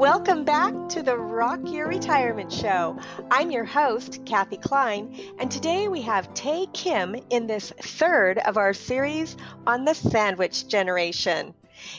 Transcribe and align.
Welcome 0.00 0.44
back 0.44 0.72
to 0.88 1.02
the 1.02 1.18
Rock 1.18 1.60
Your 1.64 1.86
Retirement 1.86 2.50
Show. 2.50 2.98
I'm 3.30 3.50
your 3.50 3.66
host, 3.66 4.24
Kathe 4.24 4.58
Kline, 4.62 5.14
and 5.38 5.50
today 5.50 5.88
we 5.88 6.00
have 6.00 6.32
Tay 6.32 6.68
Kim 6.72 7.14
in 7.28 7.46
this 7.46 7.70
third 7.82 8.38
of 8.38 8.56
our 8.56 8.72
series 8.72 9.36
on 9.66 9.84
the 9.84 9.92
sandwich 9.92 10.68
generation. 10.68 11.52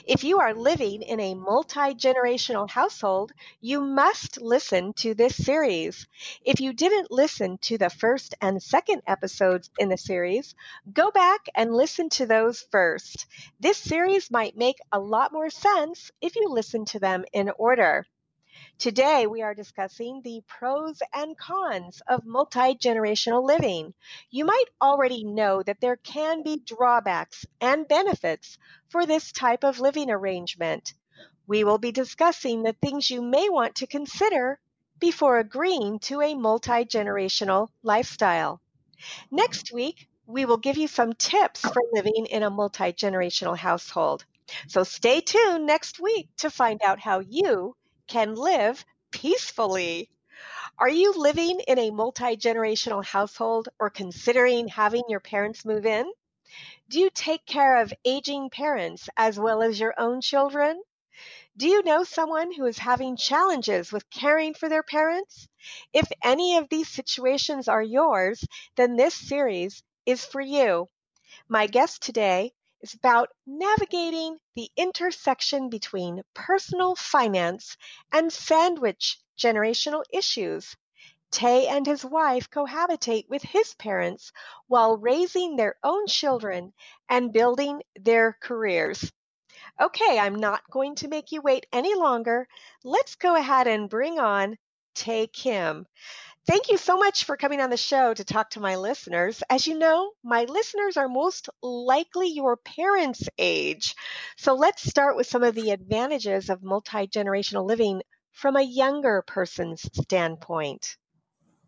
If 0.06 0.24
you 0.24 0.40
are 0.40 0.54
living 0.54 1.02
in 1.02 1.20
a 1.20 1.36
multi 1.36 1.96
generational 1.96 2.70
household, 2.70 3.32
you 3.60 3.82
must 3.82 4.42
listen 4.42 4.94
to 4.94 5.14
this 5.14 5.36
series. 5.36 6.08
If 6.44 6.60
you 6.60 6.73
didn't 6.73 7.12
listen 7.12 7.58
to 7.64 7.78
the 7.78 7.90
first 7.90 8.36
and 8.42 8.62
second 8.62 9.02
episodes 9.08 9.70
in 9.80 9.90
the 9.90 9.98
series, 9.98 10.56
go 10.94 11.12
back 11.12 11.48
and 11.56 11.73
listen 11.73 12.10
to 12.10 12.26
those 12.26 12.62
first. 12.72 13.26
This 13.60 13.78
series 13.78 14.32
might 14.32 14.58
make 14.58 14.78
a 14.92 15.00
lot 15.00 15.32
more 15.34 15.50
sense 15.50 16.12
if 16.22 16.36
you 16.36 16.50
listen 16.50 16.86
to 16.86 17.00
them 17.00 17.26
in 17.34 17.50
order. 17.58 18.06
Today, 18.78 19.28
we 19.28 19.42
are 19.42 19.54
discussing 19.54 20.22
the 20.22 20.42
pros 20.48 21.02
and 21.14 21.38
cons 21.38 22.02
of 22.08 22.26
multi 22.26 22.76
generational 22.76 23.44
living. 23.44 23.94
You 24.30 24.45
might 24.45 24.66
already 24.82 25.23
know 25.23 25.64
that 25.64 25.80
there 25.82 25.98
can 25.98 26.44
be 26.44 26.58
drawbacks 26.58 27.45
and 27.60 27.88
benefits 27.88 28.58
for 28.89 29.05
this 29.05 29.32
type 29.32 29.64
of 29.64 29.80
living 29.80 30.10
arrangement. 30.10 30.94
We 31.48 31.64
will 31.64 31.77
be 31.77 31.92
discussing 31.92 32.64
the 32.64 32.73
things 32.73 33.10
you 33.10 33.22
may 33.22 33.49
want 33.49 33.76
to 33.76 33.88
consider 33.88 34.60
before 34.99 35.39
agreeing 35.39 35.99
to 35.99 36.22
a 36.22 36.36
multi 36.36 36.86
generational 36.86 37.70
lifestyle. 37.83 38.61
Next 39.32 39.72
week, 39.73 40.08
we 40.28 40.45
will 40.45 40.58
give 40.58 40.78
you 40.78 40.88
some 40.88 41.14
tips 41.14 41.61
for 41.61 41.82
living 41.92 42.28
in 42.28 42.43
a 42.43 42.49
multi 42.49 42.93
generational 42.93 43.58
household. 43.58 44.26
So 44.67 44.83
stay 44.83 45.22
tuned 45.22 45.66
next 45.66 45.99
week 45.99 46.30
to 46.38 46.49
find 46.49 46.82
out 46.83 46.99
how 46.99 47.20
you 47.20 47.76
can 48.11 48.36
live 48.36 48.83
peacefully. 49.11 50.10
Are 50.77 50.89
you 50.89 51.14
living 51.14 51.61
in 51.61 51.80
a 51.80 51.92
multi 51.92 52.36
generational 52.36 53.05
household 53.05 53.70
or 53.80 53.89
considering 53.89 54.67
having 54.67 55.04
your 55.08 55.22
parents 55.22 55.64
move 55.64 55.86
in? 55.86 56.11
Do 56.89 56.99
you 56.99 57.10
take 57.10 57.45
care 57.45 57.77
of 57.77 57.94
aging 58.04 58.49
parents 58.49 59.08
as 59.16 59.39
well 59.39 59.61
as 59.61 59.80
your 59.80 59.94
own 59.98 60.20
children? 60.20 60.82
Do 61.55 61.70
you 61.70 61.83
know 61.83 62.04
someone 62.04 62.52
who 62.52 62.66
is 62.66 62.77
having 62.77 63.16
challenges 63.16 63.94
with 63.94 64.10
caring 64.10 64.55
for 64.55 64.67
their 64.67 64.83
parents? 64.83 65.48
If 65.93 66.11
any 66.22 66.58
of 66.58 66.67
these 66.67 66.89
situations 66.89 67.70
are 67.70 67.82
yours, 67.82 68.43
then 68.76 68.98
this 68.98 69.16
series 69.16 69.83
is 70.05 70.26
for 70.26 70.42
you. 70.42 70.89
My 71.48 71.66
guest 71.66 72.04
today 72.04 72.52
is 72.81 72.93
about 72.93 73.30
navigating 73.45 74.37
the 74.55 74.69
intersection 74.75 75.69
between 75.69 76.23
personal 76.33 76.95
finance 76.95 77.77
and 78.11 78.31
sandwich 78.31 79.19
generational 79.37 80.03
issues. 80.11 80.75
Tay 81.31 81.67
and 81.67 81.86
his 81.86 82.03
wife 82.03 82.49
cohabitate 82.49 83.30
with 83.30 83.42
his 83.42 83.73
parents 83.75 84.31
while 84.67 84.97
raising 84.97 85.55
their 85.55 85.75
own 85.83 86.08
children 86.08 86.73
and 87.09 87.31
building 87.31 87.81
their 87.95 88.37
careers. 88.42 89.11
Okay, 89.80 90.19
I'm 90.19 90.36
not 90.36 90.69
going 90.69 90.95
to 90.95 91.08
make 91.08 91.31
you 91.31 91.42
wait 91.42 91.65
any 91.71 91.95
longer. 91.95 92.48
Let's 92.83 93.15
go 93.15 93.36
ahead 93.36 93.67
and 93.67 93.89
bring 93.89 94.19
on 94.19 94.58
Tay 94.93 95.27
Kim. 95.27 95.86
Thank 96.48 96.70
you 96.70 96.78
so 96.78 96.98
much 96.98 97.26
for 97.26 97.38
coming 97.38 97.62
on 97.62 97.70
the 97.70 97.78
show 97.78 98.14
to 98.14 98.24
talk 98.24 98.50
to 98.52 98.60
my 98.60 98.76
listeners. 98.76 99.44
As 99.50 99.68
you 99.68 99.78
know, 99.78 100.12
my 100.24 100.46
listeners 100.46 100.98
are 100.98 101.08
most 101.08 101.50
likely 101.62 102.30
your 102.30 102.58
parents' 102.58 103.30
age. 103.38 103.96
So 104.38 104.56
let's 104.56 104.82
start 104.82 105.16
with 105.16 105.28
some 105.28 105.44
of 105.44 105.54
the 105.54 105.70
advantages 105.70 106.50
of 106.50 106.64
multi 106.64 107.08
generational 107.08 107.66
living 107.66 108.02
from 108.32 108.56
a 108.56 108.62
younger 108.64 109.24
person's 109.28 109.88
standpoint. 110.02 110.98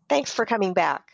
Thanks 0.08 0.32
for 0.32 0.44
coming 0.44 0.74
back. 0.74 1.06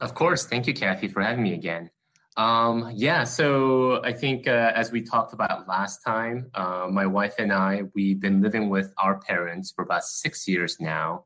Of 0.00 0.14
course. 0.14 0.46
Thank 0.46 0.66
you, 0.66 0.74
Kathe, 0.74 1.12
for 1.12 1.22
having 1.22 1.44
me 1.44 1.54
again. 1.54 1.90
Um, 2.36 2.90
yeah, 2.94 3.24
so 3.24 4.02
I 4.04 4.12
think 4.12 4.46
uh, 4.46 4.72
as 4.74 4.92
we 4.92 5.02
talked 5.02 5.32
about 5.32 5.66
last 5.68 6.04
time, 6.04 6.50
uh, 6.54 6.88
my 6.90 7.06
wife 7.06 7.34
and 7.38 7.52
I, 7.52 7.82
we've 7.94 8.20
been 8.20 8.42
living 8.42 8.68
with 8.68 8.92
our 8.98 9.18
parents 9.18 9.72
for 9.72 9.82
about 9.82 10.04
six 10.04 10.46
years 10.46 10.76
now 10.80 11.24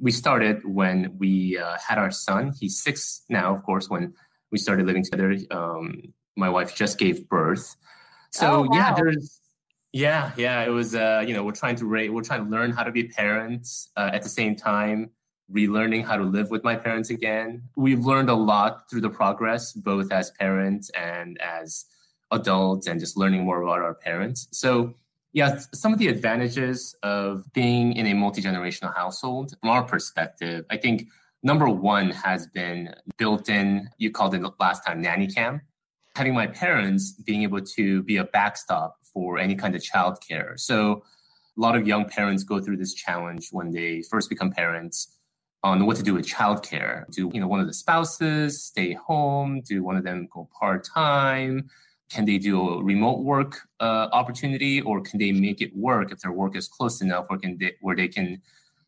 we 0.00 0.10
started 0.10 0.64
when 0.64 1.16
we 1.18 1.58
uh, 1.58 1.76
had 1.86 1.98
our 1.98 2.10
son. 2.10 2.52
He's 2.58 2.82
six 2.82 3.24
now, 3.28 3.54
of 3.54 3.62
course, 3.62 3.88
when 3.88 4.14
we 4.50 4.58
started 4.58 4.86
living 4.86 5.04
together. 5.04 5.36
Um, 5.50 6.12
my 6.36 6.48
wife 6.48 6.74
just 6.74 6.98
gave 6.98 7.28
birth. 7.28 7.76
So 8.30 8.46
oh, 8.46 8.60
wow. 8.62 8.76
yeah, 8.76 8.94
there's 8.94 9.40
yeah, 9.92 10.32
yeah. 10.36 10.62
It 10.62 10.70
was 10.70 10.94
uh, 10.94 11.24
you 11.26 11.34
know 11.34 11.44
we're 11.44 11.52
trying 11.52 11.76
to 11.76 11.86
rate, 11.86 12.12
we're 12.12 12.22
trying 12.22 12.44
to 12.44 12.50
learn 12.50 12.70
how 12.70 12.82
to 12.82 12.92
be 12.92 13.04
parents 13.04 13.90
uh, 13.96 14.10
at 14.12 14.22
the 14.22 14.28
same 14.28 14.54
time, 14.54 15.10
relearning 15.50 16.04
how 16.04 16.16
to 16.16 16.24
live 16.24 16.50
with 16.50 16.62
my 16.64 16.76
parents 16.76 17.10
again. 17.10 17.62
We've 17.76 18.04
learned 18.04 18.28
a 18.28 18.34
lot 18.34 18.90
through 18.90 19.00
the 19.02 19.10
progress, 19.10 19.72
both 19.72 20.12
as 20.12 20.30
parents 20.32 20.90
and 20.90 21.40
as 21.40 21.86
adults, 22.30 22.86
and 22.86 23.00
just 23.00 23.16
learning 23.16 23.44
more 23.44 23.62
about 23.62 23.78
our 23.78 23.94
parents. 23.94 24.48
So 24.52 24.96
yeah, 25.36 25.58
some 25.74 25.92
of 25.92 25.98
the 25.98 26.08
advantages 26.08 26.96
of 27.02 27.44
being 27.52 27.92
in 27.92 28.06
a 28.06 28.14
multi 28.14 28.40
generational 28.40 28.94
household, 28.96 29.54
from 29.60 29.68
our 29.68 29.82
perspective, 29.82 30.64
I 30.70 30.78
think 30.78 31.08
number 31.42 31.68
one 31.68 32.10
has 32.10 32.46
been 32.46 32.94
built 33.18 33.50
in, 33.50 33.90
you 33.98 34.10
called 34.10 34.34
it 34.34 34.42
last 34.58 34.86
time, 34.86 35.02
nanny 35.02 35.26
cam. 35.26 35.60
Having 36.14 36.32
my 36.32 36.46
parents 36.46 37.12
being 37.12 37.42
able 37.42 37.60
to 37.60 38.02
be 38.04 38.16
a 38.16 38.24
backstop 38.24 38.96
for 39.12 39.38
any 39.38 39.54
kind 39.54 39.76
of 39.76 39.82
childcare. 39.82 40.58
So 40.58 41.02
a 41.54 41.60
lot 41.60 41.76
of 41.76 41.86
young 41.86 42.06
parents 42.06 42.42
go 42.42 42.58
through 42.58 42.78
this 42.78 42.94
challenge 42.94 43.50
when 43.52 43.72
they 43.72 44.00
first 44.10 44.30
become 44.30 44.50
parents 44.50 45.18
on 45.62 45.84
what 45.84 45.98
to 45.98 46.02
do 46.02 46.14
with 46.14 46.26
childcare. 46.26 47.04
Do 47.10 47.30
you 47.34 47.40
know 47.40 47.46
one 47.46 47.60
of 47.60 47.66
the 47.66 47.74
spouses 47.74 48.64
stay 48.64 48.94
home? 48.94 49.60
Do 49.60 49.82
one 49.82 49.96
of 49.96 50.04
them 50.04 50.28
go 50.32 50.48
part 50.58 50.82
time? 50.82 51.68
Can 52.08 52.24
they 52.24 52.38
do 52.38 52.60
a 52.68 52.82
remote 52.82 53.20
work 53.24 53.68
uh, 53.80 54.08
opportunity, 54.12 54.80
or 54.80 55.00
can 55.00 55.18
they 55.18 55.32
make 55.32 55.60
it 55.60 55.76
work 55.76 56.12
if 56.12 56.20
their 56.20 56.32
work 56.32 56.56
is 56.56 56.68
close 56.68 57.00
enough, 57.00 57.26
or 57.30 57.38
can 57.38 57.58
they, 57.58 57.72
where 57.80 57.96
they 57.96 58.08
can 58.08 58.40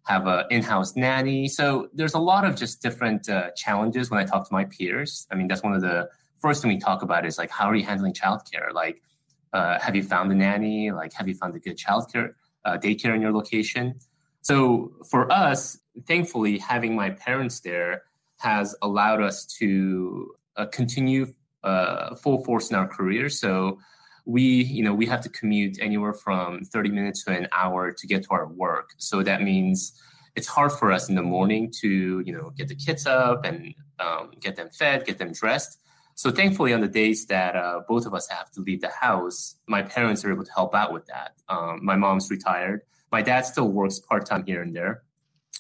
have 0.06 0.26
an 0.26 0.44
in-house 0.50 0.94
nanny? 0.96 1.48
So 1.48 1.88
there's 1.92 2.14
a 2.14 2.18
lot 2.18 2.44
of 2.44 2.54
just 2.56 2.80
different 2.80 3.28
uh, 3.28 3.50
challenges 3.56 4.10
when 4.10 4.20
I 4.20 4.24
talk 4.24 4.46
to 4.48 4.54
my 4.54 4.64
peers. 4.64 5.26
I 5.30 5.34
mean, 5.34 5.48
that's 5.48 5.62
one 5.62 5.74
of 5.74 5.82
the 5.82 6.08
first 6.40 6.62
thing 6.62 6.70
we 6.70 6.78
talk 6.78 7.02
about 7.02 7.26
is 7.26 7.38
like, 7.38 7.50
how 7.50 7.66
are 7.66 7.74
you 7.74 7.84
handling 7.84 8.12
childcare? 8.12 8.72
Like, 8.72 9.02
uh, 9.52 9.78
have 9.80 9.96
you 9.96 10.02
found 10.02 10.30
a 10.30 10.34
nanny? 10.34 10.92
Like, 10.92 11.12
have 11.14 11.26
you 11.26 11.34
found 11.34 11.54
a 11.56 11.58
good 11.58 11.76
childcare 11.76 12.34
uh, 12.64 12.78
daycare 12.78 13.14
in 13.14 13.20
your 13.20 13.32
location? 13.32 13.98
So 14.42 14.92
for 15.10 15.30
us, 15.32 15.78
thankfully, 16.06 16.58
having 16.58 16.94
my 16.94 17.10
parents 17.10 17.60
there 17.60 18.02
has 18.38 18.76
allowed 18.80 19.20
us 19.20 19.44
to 19.58 20.34
uh, 20.56 20.66
continue 20.66 21.34
uh, 21.64 22.14
full 22.16 22.44
force 22.44 22.70
in 22.70 22.76
our 22.76 22.86
careers. 22.86 23.40
So 23.40 23.78
we, 24.24 24.42
you 24.42 24.82
know, 24.82 24.94
we 24.94 25.06
have 25.06 25.22
to 25.22 25.28
commute 25.28 25.78
anywhere 25.80 26.12
from 26.12 26.62
30 26.64 26.90
minutes 26.90 27.24
to 27.24 27.32
an 27.32 27.48
hour 27.52 27.92
to 27.92 28.06
get 28.06 28.24
to 28.24 28.30
our 28.30 28.46
work. 28.46 28.90
So 28.98 29.22
that 29.22 29.42
means 29.42 29.92
it's 30.36 30.46
hard 30.46 30.72
for 30.72 30.92
us 30.92 31.08
in 31.08 31.14
the 31.14 31.22
morning 31.22 31.72
to, 31.80 32.20
you 32.24 32.32
know, 32.32 32.50
get 32.50 32.68
the 32.68 32.74
kids 32.74 33.06
up 33.06 33.44
and 33.44 33.74
um, 33.98 34.32
get 34.40 34.54
them 34.56 34.68
fed, 34.70 35.06
get 35.06 35.18
them 35.18 35.32
dressed. 35.32 35.78
So 36.14 36.30
thankfully, 36.30 36.72
on 36.72 36.80
the 36.80 36.88
days 36.88 37.26
that 37.26 37.56
uh, 37.56 37.80
both 37.88 38.04
of 38.04 38.12
us 38.12 38.28
have 38.28 38.50
to 38.52 38.60
leave 38.60 38.80
the 38.80 38.90
house, 38.90 39.54
my 39.66 39.82
parents 39.82 40.24
are 40.24 40.32
able 40.32 40.44
to 40.44 40.52
help 40.52 40.74
out 40.74 40.92
with 40.92 41.06
that. 41.06 41.32
Um, 41.48 41.84
my 41.84 41.96
mom's 41.96 42.30
retired. 42.30 42.82
My 43.10 43.22
dad 43.22 43.42
still 43.46 43.68
works 43.68 43.98
part 43.98 44.26
time 44.26 44.44
here 44.44 44.60
and 44.60 44.74
there. 44.74 45.04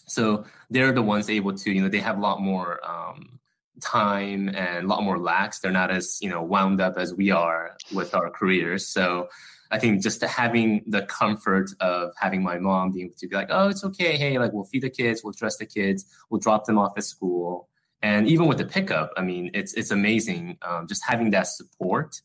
So 0.06 0.44
they're 0.68 0.92
the 0.92 1.02
ones 1.02 1.30
able 1.30 1.54
to, 1.54 1.72
you 1.72 1.80
know, 1.80 1.88
they 1.88 2.00
have 2.00 2.18
a 2.18 2.20
lot 2.20 2.40
more 2.40 2.80
um, 2.84 3.38
time 3.80 4.48
and 4.48 4.84
a 4.84 4.88
lot 4.88 5.02
more 5.02 5.18
lax. 5.18 5.60
They're 5.60 5.70
not 5.70 5.90
as, 5.90 6.18
you 6.20 6.28
know, 6.28 6.42
wound 6.42 6.80
up 6.80 6.96
as 6.96 7.14
we 7.14 7.30
are 7.30 7.76
with 7.92 8.14
our 8.14 8.30
careers. 8.30 8.88
So 8.88 9.28
I 9.70 9.78
think 9.78 10.02
just 10.02 10.22
having 10.22 10.82
the 10.86 11.02
comfort 11.02 11.70
of 11.80 12.12
having 12.18 12.42
my 12.42 12.58
mom 12.58 12.92
being 12.92 13.06
able 13.06 13.16
to 13.18 13.28
be 13.28 13.36
like, 13.36 13.48
oh, 13.50 13.68
it's 13.68 13.84
okay. 13.84 14.16
Hey, 14.16 14.38
like 14.38 14.52
we'll 14.52 14.64
feed 14.64 14.82
the 14.82 14.90
kids, 14.90 15.22
we'll 15.22 15.32
dress 15.32 15.56
the 15.56 15.66
kids, 15.66 16.06
we'll 16.30 16.40
drop 16.40 16.64
them 16.64 16.78
off 16.78 16.92
at 16.96 17.04
school. 17.04 17.68
And 18.00 18.28
even 18.28 18.46
with 18.46 18.58
the 18.58 18.64
pickup, 18.64 19.12
I 19.16 19.22
mean, 19.22 19.50
it's 19.54 19.74
it's 19.74 19.90
amazing 19.90 20.58
um, 20.62 20.86
just 20.86 21.02
having 21.04 21.30
that 21.30 21.48
support. 21.48 22.22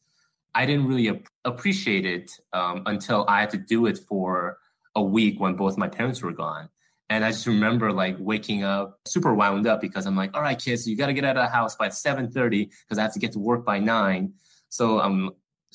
I 0.55 0.65
didn't 0.67 0.88
really 0.88 1.09
ap- 1.09 1.27
appreciate 1.44 2.05
it 2.05 2.31
um, 2.53 2.83
until 2.85 3.25
I 3.27 3.41
had 3.41 3.50
to 3.51 3.57
do 3.57 3.88
it 3.88 3.97
for 3.97 4.59
a 4.95 5.01
week 5.01 5.39
when 5.39 5.55
both 5.55 5.77
my 5.77 5.88
parents 5.88 6.21
were 6.21 6.31
gone. 6.31 6.69
And 7.09 7.23
I 7.23 7.31
just 7.31 7.45
remember 7.47 7.91
like 7.91 8.15
waking 8.19 8.63
up 8.63 9.00
super 9.05 9.33
wound 9.33 9.67
up 9.67 9.81
because 9.81 10.05
I'm 10.05 10.15
like, 10.15 10.35
all 10.35 10.41
right, 10.41 10.57
kids, 10.57 10.88
you 10.88 10.95
got 10.97 11.07
to 11.07 11.13
get 11.13 11.25
out 11.25 11.38
of 11.38 11.44
the 11.44 11.50
house 11.50 11.75
by 11.75 11.89
7:30 11.89 12.69
because 12.69 12.97
I 12.97 13.01
have 13.01 13.13
to 13.13 13.19
get 13.19 13.33
to 13.33 13.39
work 13.39 13.65
by 13.65 13.79
nine. 13.79 14.33
So 14.69 15.00
I'm 15.00 15.31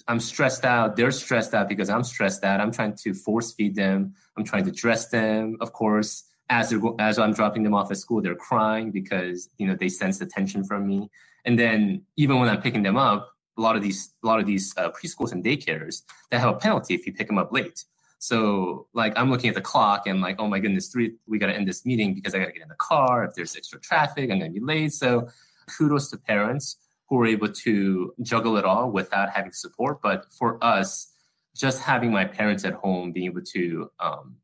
I'm 0.06 0.20
stressed 0.20 0.64
out. 0.64 0.96
They're 0.96 1.10
stressed 1.10 1.54
out 1.54 1.68
because 1.68 1.90
I'm 1.90 2.04
stressed 2.04 2.44
out. 2.44 2.60
I'm 2.60 2.72
trying 2.72 2.94
to 2.96 3.14
force 3.14 3.52
feed 3.52 3.74
them. 3.74 4.14
I'm 4.36 4.44
trying 4.44 4.64
to 4.64 4.72
dress 4.72 5.08
them. 5.08 5.56
Of 5.60 5.72
course, 5.72 6.24
as 6.50 6.70
they're 6.70 6.80
as 6.98 7.18
I'm 7.18 7.34
dropping 7.34 7.62
them 7.62 7.74
off 7.74 7.90
at 7.90 7.98
school, 7.98 8.22
they're 8.22 8.34
crying 8.34 8.90
because 8.90 9.48
you 9.58 9.66
know 9.66 9.74
they 9.74 9.88
sense 9.88 10.18
the 10.18 10.26
tension 10.26 10.64
from 10.64 10.86
me. 10.86 11.10
And 11.44 11.58
then 11.58 12.02
even 12.16 12.38
when 12.38 12.48
I'm 12.48 12.60
picking 12.60 12.82
them 12.82 12.96
up, 12.96 13.30
a 13.58 13.60
lot 13.60 13.76
of 13.76 13.82
these 13.82 14.14
a 14.22 14.26
lot 14.26 14.40
of 14.40 14.46
these 14.46 14.72
uh, 14.76 14.90
preschools 14.90 15.32
and 15.32 15.44
daycares 15.44 16.02
they 16.30 16.38
have 16.38 16.54
a 16.54 16.58
penalty 16.58 16.94
if 16.94 17.06
you 17.06 17.12
pick 17.12 17.26
them 17.26 17.38
up 17.38 17.52
late. 17.52 17.84
So 18.18 18.88
like 18.92 19.12
I'm 19.16 19.30
looking 19.30 19.48
at 19.48 19.54
the 19.54 19.60
clock 19.60 20.06
and 20.06 20.20
like, 20.20 20.36
oh 20.38 20.48
my 20.48 20.58
goodness, 20.58 20.88
three 20.88 21.14
we 21.26 21.38
gotta 21.38 21.54
end 21.54 21.68
this 21.68 21.86
meeting 21.86 22.14
because 22.14 22.34
I 22.34 22.38
gotta 22.38 22.52
get 22.52 22.62
in 22.62 22.68
the 22.68 22.74
car. 22.74 23.24
If 23.24 23.34
there's 23.34 23.56
extra 23.56 23.80
traffic, 23.80 24.30
I'm 24.30 24.38
gonna 24.38 24.50
be 24.50 24.60
late. 24.60 24.92
So 24.92 25.28
kudos 25.76 26.10
to 26.10 26.16
parents 26.18 26.76
who 27.08 27.20
are 27.20 27.26
able 27.26 27.48
to 27.48 28.14
juggle 28.22 28.56
it 28.56 28.64
all 28.64 28.90
without 28.90 29.30
having 29.30 29.52
support. 29.52 30.02
But 30.02 30.26
for 30.32 30.62
us, 30.62 31.12
just 31.56 31.82
having 31.82 32.12
my 32.12 32.24
parents 32.24 32.64
at 32.64 32.74
home 32.74 33.12
being 33.12 33.26
able 33.26 33.42
to 33.42 33.90
um, 33.98 34.36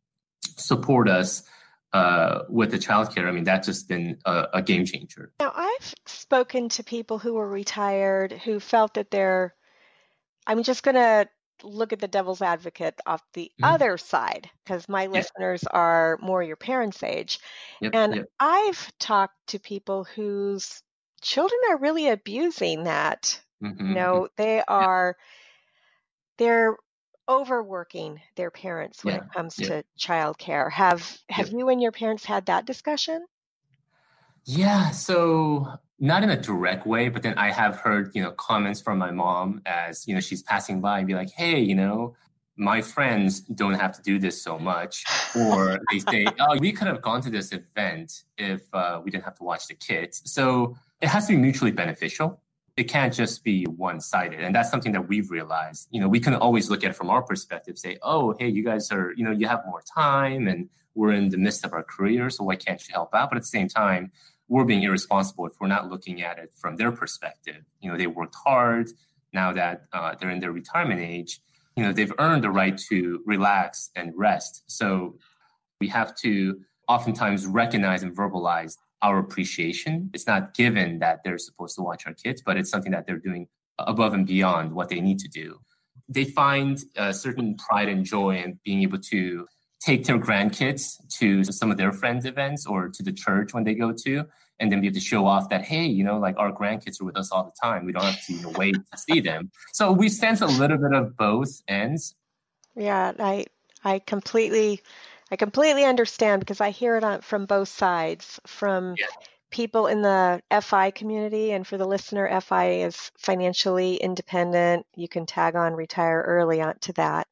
support 0.57 1.09
us 1.09 1.43
uh, 1.93 2.43
with 2.49 2.73
the 2.73 2.79
childcare, 2.79 3.27
I 3.27 3.31
mean, 3.31 3.45
that's 3.45 3.67
just 3.67 3.89
been 3.89 4.19
a, 4.25 4.47
a, 4.55 4.63
game 4.63 4.85
changer. 4.85 5.31
Now, 5.39 5.53
I've 5.55 5.95
spoken 6.07 6.69
to 6.71 6.83
people 6.83 7.21
who 7.21 7.35
were 7.35 7.49
retired 7.49 8.33
who 8.33 8.59
felt 8.59 8.95
that 8.95 9.13
they're, 9.13 9.55
I'm 10.45 10.65
just 10.65 10.83
going 10.83 10.97
to 10.97 11.29
look 11.63 11.93
at 11.93 12.01
the 12.01 12.09
devil's 12.09 12.43
advocate 12.43 13.01
off 13.07 13.23
the 13.33 13.51
mm-hmm. 13.61 13.65
other 13.65 13.97
side 13.97 14.51
because 14.65 14.89
my 14.89 15.07
listeners 15.07 15.65
are 15.65 16.19
more 16.21 16.43
your 16.43 16.57
parents' 16.57 17.03
age. 17.03 17.39
Yep, 17.81 17.95
and 17.95 18.15
yep. 18.17 18.27
I've 18.41 18.93
talked 18.99 19.37
to 19.49 19.59
people 19.59 20.05
whose 20.05 20.83
children 21.23 21.61
are 21.71 21.79
really 21.79 22.09
abusing 22.09 22.85
that. 22.85 23.41
Mm-hmm. 23.63 23.89
You 23.89 23.95
know, 23.95 24.29
they 24.37 24.63
are, 24.67 25.17
they're 26.39 26.77
overworking 27.29 28.21
their 28.37 28.51
parents 28.51 29.05
when 29.05 29.15
yeah, 29.15 29.23
it 29.23 29.33
comes 29.33 29.55
to 29.57 29.85
childcare. 29.99 30.71
Have 30.71 31.19
have 31.31 31.51
you 31.51 31.69
and 31.69 31.81
your 31.81 31.93
parents 31.93 32.25
had 32.25 32.47
that 32.47 32.67
discussion? 32.67 33.25
Yeah, 34.45 34.91
so 34.91 35.69
not 36.05 36.23
in 36.23 36.29
a 36.29 36.37
direct 36.37 36.87
way, 36.87 37.09
but 37.09 37.23
then 37.23 37.33
I 37.39 37.51
have 37.51 37.77
heard, 37.77 38.11
you 38.15 38.23
know, 38.23 38.31
comments 38.33 38.79
from 38.79 38.99
my 38.99 39.11
mom 39.11 39.63
as, 39.65 40.07
you 40.07 40.15
know, 40.15 40.21
she's 40.21 40.43
passing 40.43 40.83
by 40.83 40.99
and 40.99 41.07
be 41.07 41.15
like, 41.15 41.31
hey, 41.31 41.59
you 41.59 41.75
know, 41.75 42.15
my 42.57 42.83
friends 42.83 43.41
don't 43.41 43.73
have 43.73 43.93
to 43.97 44.03
do 44.03 44.19
this 44.19 44.43
so 44.43 44.59
much. 44.59 45.03
Or 45.35 45.81
they 45.91 46.01
say, 46.01 46.27
oh, 46.39 46.59
we 46.59 46.73
could 46.73 46.89
have 46.89 47.01
gone 47.01 47.23
to 47.23 47.31
this 47.31 47.53
event 47.53 48.25
if 48.37 48.63
uh, 48.75 49.01
we 49.03 49.11
didn't 49.11 49.25
have 49.25 49.37
to 49.39 49.45
watch 49.45 49.67
the 49.67 49.75
kids. 49.75 50.21
So 50.27 50.77
it 51.01 51.09
has 51.09 51.27
to 51.29 51.33
be 51.33 51.39
mutually 51.39 51.73
beneficial. 51.73 52.39
It 52.77 52.85
can't 52.85 53.15
just 53.15 53.43
be 53.43 53.65
one 53.65 53.99
sided. 53.99 54.41
And 54.41 54.55
that's 54.55 54.71
something 54.71 54.93
that 54.93 55.09
we've 55.09 55.31
realized. 55.31 55.89
You 55.91 56.03
know, 56.03 56.09
we 56.09 56.21
can 56.21 56.35
always 56.35 56.69
look 56.69 56.85
at 56.85 56.91
it 56.91 56.97
from 56.97 57.09
our 57.09 57.23
perspective, 57.23 57.79
say, 57.79 57.97
oh, 58.03 58.35
hey, 58.39 58.49
you 58.49 58.63
guys 58.63 58.93
are, 58.93 59.15
you 59.17 59.25
know, 59.25 59.31
you 59.31 59.49
have 59.49 59.63
more 59.65 59.81
time 59.83 60.49
and 60.49 60.69
we're 60.95 61.13
in 61.13 61.31
the 61.31 61.39
midst 61.39 61.65
of 61.65 61.73
our 61.73 61.83
career. 61.83 62.29
So 62.29 62.45
why 62.45 62.57
can't 62.57 62.87
you 62.87 62.93
help 62.93 63.15
out? 63.15 63.31
But 63.31 63.37
at 63.37 63.43
the 63.43 63.49
same 63.49 63.69
time, 63.69 64.13
we're 64.49 64.65
being 64.65 64.83
irresponsible 64.83 65.47
if 65.47 65.53
we're 65.61 65.69
not 65.69 65.91
looking 65.91 66.23
at 66.23 66.39
it 66.39 66.51
from 66.61 66.77
their 66.77 66.93
perspective. 66.93 67.63
You 67.81 67.91
know, 67.91 67.99
they 67.99 68.07
worked 68.07 68.37
hard. 68.45 68.89
Now 69.33 69.53
that 69.53 69.83
uh, 69.93 70.15
they're 70.19 70.31
in 70.31 70.41
their 70.41 70.53
retirement 70.53 71.01
age, 71.01 71.41
you 71.77 71.83
know, 71.83 71.93
they've 71.93 72.13
earned 72.19 72.45
the 72.45 72.51
right 72.51 72.79
to 72.89 73.21
relax 73.27 73.91
and 73.97 74.13
rest. 74.17 74.63
So 74.67 75.19
we 75.81 75.89
have 75.89 76.15
to 76.19 76.61
oftentimes 76.89 77.47
recognize 77.47 78.03
and 78.03 78.17
verbalize 78.17 78.77
our 79.03 79.19
appreciation. 79.19 80.11
It's 80.15 80.27
not 80.27 80.55
given 80.55 81.01
that 81.01 81.21
they're 81.25 81.39
supposed 81.39 81.75
to 81.77 81.83
watch 81.83 82.07
our 82.07 82.15
kids, 82.15 82.43
but 82.45 82.57
it's 82.57 82.71
something 82.71 82.93
that 82.93 83.07
they're 83.07 83.19
doing 83.19 83.49
above 83.79 84.15
and 84.15 84.27
beyond 84.27 84.73
what 84.73 84.89
they 84.89 85.01
need 85.01 85.19
to 85.21 85.29
do. 85.29 85.59
They 86.09 86.25
find 86.25 86.79
a 86.97 87.13
certain 87.13 87.57
pride 87.57 87.89
and 87.89 88.05
joy 88.05 88.37
in 88.37 88.61
being 88.65 88.83
able 88.83 88.99
to 88.99 89.47
take 89.85 90.05
their 90.05 90.19
grandkids 90.19 90.97
to 91.19 91.45
some 91.45 91.71
of 91.71 91.77
their 91.77 91.93
friends' 91.93 92.25
events 92.25 92.67
or 92.67 92.89
to 92.89 93.03
the 93.03 93.13
church 93.13 93.53
when 93.53 93.65
they 93.65 93.75
go 93.75 93.93
to, 93.93 94.25
and 94.61 94.71
then 94.71 94.81
be 94.81 94.87
able 94.87 94.95
to 94.95 95.01
show 95.01 95.27
off 95.27 95.49
that, 95.49 95.63
hey, 95.65 95.85
you 95.85 96.05
know, 96.05 96.19
like 96.19 96.37
our 96.39 96.53
grandkids 96.53 97.01
are 97.01 97.05
with 97.05 97.17
us 97.17 97.31
all 97.31 97.45
the 97.45 97.53
time. 97.63 97.85
We 97.85 97.93
don't 97.93 98.05
have 98.05 98.25
to 98.27 98.33
you 98.33 98.43
know, 98.43 98.53
wait 98.57 98.75
to 98.75 98.99
see 98.99 99.21
them. 99.21 99.51
So 99.73 99.93
we 99.93 100.09
sense 100.09 100.41
a 100.41 100.47
little 100.47 100.79
bit 100.79 100.93
of 100.93 101.17
both 101.17 101.61
ends. 101.69 102.15
Yeah, 102.77 103.13
I 103.19 103.47
I 103.85 103.99
completely 103.99 104.81
I 105.31 105.37
completely 105.37 105.85
understand 105.85 106.41
because 106.41 106.61
I 106.61 106.71
hear 106.71 106.97
it 106.97 107.05
on, 107.05 107.21
from 107.21 107.47
both 107.47 107.69
sides 107.69 108.41
from 108.47 108.95
yeah. 108.99 109.07
people 109.51 109.87
in 109.87 110.03
the 110.03 110.41
FI 110.61 110.93
community 110.93 111.53
and 111.53 111.67
for 111.67 111.77
the 111.77 111.87
listener 111.87 112.41
FI 112.41 112.83
is 112.83 113.11
financially 113.19 113.97
independent. 113.97 114.87
You 114.95 115.09
can 115.09 115.27
tag 115.27 115.57
on 115.57 115.75
retire 115.75 116.23
early 116.27 116.61
on 116.61 116.79
to 116.83 116.93
that. 116.95 117.27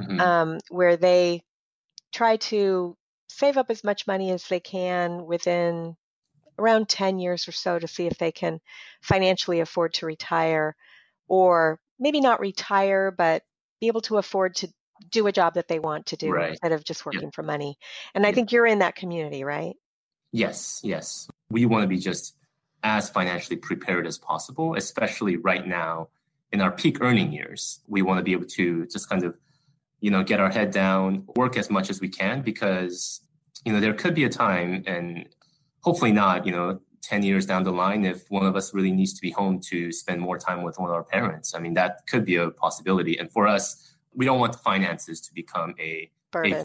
Mm-hmm. 0.00 0.20
Um, 0.20 0.58
where 0.68 0.96
they 0.96 1.42
try 2.12 2.36
to 2.36 2.96
save 3.28 3.56
up 3.56 3.70
as 3.70 3.84
much 3.84 4.06
money 4.06 4.30
as 4.30 4.46
they 4.48 4.60
can 4.60 5.26
within 5.26 5.96
around 6.58 6.88
10 6.88 7.18
years 7.18 7.46
or 7.46 7.52
so 7.52 7.78
to 7.78 7.86
see 7.86 8.06
if 8.06 8.18
they 8.18 8.32
can 8.32 8.60
financially 9.00 9.60
afford 9.60 9.94
to 9.94 10.06
retire 10.06 10.74
or 11.28 11.78
maybe 12.00 12.20
not 12.20 12.40
retire 12.40 13.10
but 13.10 13.42
be 13.80 13.86
able 13.86 14.00
to 14.00 14.16
afford 14.16 14.56
to 14.56 14.68
do 15.10 15.26
a 15.28 15.32
job 15.32 15.54
that 15.54 15.68
they 15.68 15.78
want 15.78 16.06
to 16.06 16.16
do 16.16 16.30
right. 16.30 16.50
instead 16.50 16.72
of 16.72 16.82
just 16.82 17.06
working 17.06 17.22
yep. 17.22 17.34
for 17.34 17.44
money. 17.44 17.78
And 18.14 18.26
i 18.26 18.32
think 18.32 18.50
you're 18.50 18.66
in 18.66 18.80
that 18.80 18.96
community 18.96 19.44
right? 19.44 19.76
Yes 20.32 20.80
yes. 20.82 21.28
We 21.50 21.64
want 21.66 21.84
to 21.84 21.88
be 21.88 21.98
just 21.98 22.34
as 22.82 23.10
financially 23.10 23.56
prepared 23.56 24.06
as 24.06 24.18
possible 24.18 24.74
especially 24.74 25.36
right 25.36 25.66
now 25.66 26.08
in 26.50 26.60
our 26.60 26.70
peak 26.70 27.00
earning 27.00 27.32
years. 27.32 27.80
We 27.86 28.02
want 28.02 28.18
to 28.18 28.24
be 28.24 28.32
able 28.32 28.46
to 28.46 28.86
just 28.86 29.08
kind 29.08 29.22
of 29.22 29.36
you 30.00 30.10
know, 30.10 30.22
get 30.22 30.40
our 30.40 30.50
head 30.50 30.70
down, 30.70 31.24
work 31.36 31.56
as 31.56 31.70
much 31.70 31.90
as 31.90 32.00
we 32.00 32.08
can 32.08 32.42
because, 32.42 33.20
you 33.64 33.72
know, 33.72 33.80
there 33.80 33.94
could 33.94 34.14
be 34.14 34.24
a 34.24 34.28
time 34.28 34.82
and 34.86 35.28
hopefully 35.80 36.12
not, 36.12 36.46
you 36.46 36.52
know, 36.52 36.80
10 37.02 37.22
years 37.22 37.46
down 37.46 37.62
the 37.62 37.72
line 37.72 38.04
if 38.04 38.30
one 38.30 38.44
of 38.44 38.54
us 38.54 38.74
really 38.74 38.92
needs 38.92 39.14
to 39.14 39.22
be 39.22 39.30
home 39.30 39.60
to 39.60 39.90
spend 39.92 40.20
more 40.20 40.38
time 40.38 40.62
with 40.62 40.78
one 40.78 40.90
of 40.90 40.94
our 40.94 41.04
parents. 41.04 41.54
I 41.54 41.58
mean, 41.58 41.74
that 41.74 42.06
could 42.06 42.24
be 42.24 42.36
a 42.36 42.50
possibility. 42.50 43.18
And 43.18 43.30
for 43.30 43.46
us, 43.46 43.96
we 44.14 44.24
don't 44.24 44.38
want 44.38 44.52
the 44.52 44.58
finances 44.58 45.20
to 45.22 45.34
become 45.34 45.74
a 45.80 46.10
burden. 46.30 46.64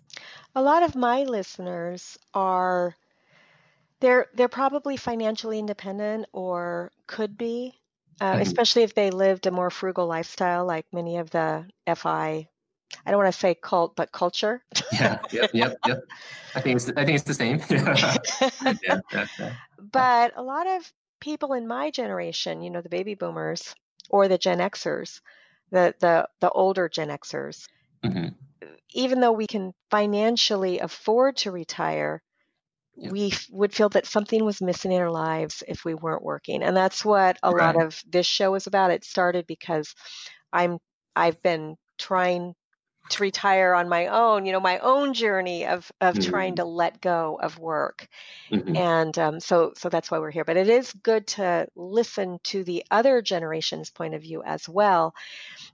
A, 0.56 0.60
a 0.60 0.62
lot 0.62 0.84
of 0.84 0.96
my 0.96 1.24
listeners 1.24 2.18
are 2.34 2.96
they're 4.02 4.28
they're 4.34 4.50
probably 4.50 4.98
financially 4.98 5.60
independent 5.60 6.26
or 6.34 6.92
could 7.08 7.38
be 7.38 7.74
uh, 8.20 8.34
mm-hmm. 8.34 8.42
especially 8.42 8.84
if 8.84 8.94
they 8.94 9.12
lived 9.12 9.48
a 9.48 9.52
more 9.52 9.70
frugal 9.70 10.08
lifestyle 10.08 10.66
like 10.66 10.86
many 10.92 11.18
of 11.18 11.30
the 11.30 11.66
fi 11.96 12.48
I 13.06 13.12
don't 13.12 13.22
want 13.22 13.34
to 13.34 13.40
say 13.40 13.56
cult, 13.56 13.96
but 13.96 14.12
culture. 14.12 14.64
yeah, 14.92 15.20
yep, 15.32 15.52
yep, 15.54 15.78
yep. 15.86 16.04
I 16.56 16.62
think 16.62 16.78
it's 16.78 16.90
I 16.90 17.06
think 17.06 17.16
it's 17.16 17.24
the 17.24 17.34
same. 17.34 17.62
yeah, 17.70 19.00
yeah, 19.12 19.28
yeah. 19.40 19.54
But 19.80 20.34
a 20.36 20.44
lot 20.44 20.68
of 20.68 20.92
people 21.20 21.54
in 21.54 21.68
my 21.68 21.92
generation, 21.92 22.62
you 22.62 22.70
know, 22.70 22.82
the 22.82 22.90
baby 22.90 23.16
boomers 23.16 23.76
or 24.10 24.28
the 24.28 24.38
Gen 24.38 24.60
Xers, 24.60 25.22
the 25.72 25.96
the 26.00 26.28
the 26.40 26.50
older 26.50 26.90
Gen 26.90 27.10
Xers. 27.10 27.68
Mm-hmm. 28.04 28.30
Even 28.92 29.20
though 29.20 29.32
we 29.32 29.48
can 29.48 29.74
financially 29.90 30.80
afford 30.80 31.38
to 31.38 31.52
retire, 31.52 32.22
yeah. 32.96 33.10
we 33.10 33.28
f- 33.32 33.48
would 33.50 33.74
feel 33.74 33.90
that 33.90 34.06
something 34.06 34.44
was 34.44 34.62
missing 34.62 34.92
in 34.92 35.02
our 35.02 35.12
lives 35.12 35.64
if 35.68 35.84
we 35.84 35.94
weren't 35.94 36.24
working, 36.24 36.64
and 36.64 36.76
that's 36.76 37.04
what 37.04 37.38
a 37.42 37.52
right. 37.52 37.76
lot 37.76 37.84
of 37.84 38.00
this 38.08 38.28
show 38.28 38.56
is 38.56 38.68
about. 38.68 38.92
It 38.92 39.04
started 39.04 39.48
because 39.48 39.96
I'm 40.52 40.80
I've 41.16 41.42
been 41.42 41.76
trying 41.98 42.54
to 43.10 43.22
retire 43.22 43.74
on 43.74 43.90
my 43.90 44.08
own, 44.08 44.46
you 44.46 44.54
know, 44.54 44.60
my 44.60 44.80
own 44.80 45.14
journey 45.14 45.66
of 45.66 45.92
of 46.00 46.16
mm-hmm. 46.16 46.30
trying 46.30 46.56
to 46.56 46.66
let 46.66 47.02
go 47.02 47.38
of 47.42 47.60
work, 47.60 48.08
mm-hmm. 48.50 48.76
and 48.76 49.18
um, 49.20 49.40
so 49.40 49.74
so 49.76 49.90
that's 49.90 50.10
why 50.10 50.20
we're 50.20 50.32
here. 50.32 50.46
But 50.46 50.58
it 50.58 50.70
is 50.70 50.94
good 50.94 51.28
to 51.28 51.68
listen 51.76 52.40
to 52.46 52.64
the 52.64 52.86
other 52.90 53.22
generation's 53.22 53.90
point 53.90 54.14
of 54.14 54.22
view 54.22 54.42
as 54.44 54.70
well. 54.70 55.14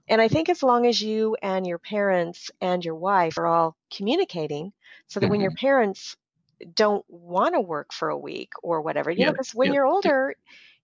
And 0.08 0.20
I 0.20 0.28
think 0.28 0.48
as 0.48 0.62
long 0.62 0.86
as 0.86 1.00
you 1.00 1.36
and 1.40 1.66
your 1.66 1.78
parents 1.78 2.50
and 2.60 2.84
your 2.84 2.96
wife 2.96 3.38
are 3.38 3.46
all 3.46 3.76
communicating, 3.94 4.72
so 5.06 5.20
that 5.20 5.26
mm-hmm. 5.26 5.30
when 5.30 5.40
your 5.40 5.52
mm-hmm. 5.52 5.66
parents 5.66 6.16
don't 6.74 7.04
want 7.08 7.54
to 7.54 7.60
work 7.60 7.92
for 7.92 8.08
a 8.08 8.18
week 8.18 8.52
or 8.62 8.82
whatever, 8.82 9.10
you 9.10 9.20
yeah. 9.20 9.26
know, 9.26 9.32
because 9.32 9.54
when 9.54 9.68
yeah. 9.68 9.74
you're 9.74 9.86
older. 9.86 10.34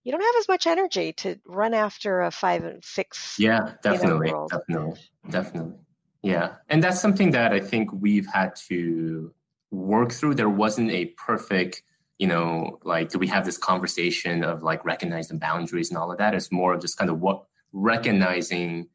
You 0.05 0.13
don't 0.13 0.21
have 0.23 0.37
as 0.39 0.47
much 0.47 0.69
energy 0.69 1.15
to 1.15 1.41
run 1.45 1.75
after 1.75 2.21
a 2.21 2.31
five 2.31 2.63
and 2.63 2.85
six. 2.85 3.35
Yeah, 3.41 3.73
definitely, 3.83 4.29
you 4.29 4.35
know, 4.35 4.47
definitely, 4.49 5.01
definitely. 5.29 5.79
Yeah. 6.27 6.57
And 6.69 6.83
that's 6.83 7.01
something 7.01 7.31
that 7.31 7.53
I 7.53 7.61
think 7.61 7.93
we've 7.93 8.27
had 8.27 8.57
to 8.69 9.33
work 9.71 10.11
through. 10.11 10.35
There 10.35 10.49
wasn't 10.49 10.91
a 10.91 11.07
perfect, 11.27 11.83
you 12.19 12.27
know, 12.27 12.81
like, 12.83 13.11
do 13.11 13.19
we 13.21 13.29
have 13.29 13.45
this 13.45 13.57
conversation 13.57 14.43
of 14.43 14.65
like 14.65 14.85
recognizing 14.85 15.39
boundaries 15.39 15.89
and 15.89 15.97
all 15.97 16.11
of 16.11 16.19
that? 16.19 16.35
It's 16.35 16.51
more 16.51 16.75
of 16.75 16.81
just 16.81 16.99
kind 16.99 17.11
of 17.11 17.21
what 17.21 17.45
recognizing. 17.73 18.89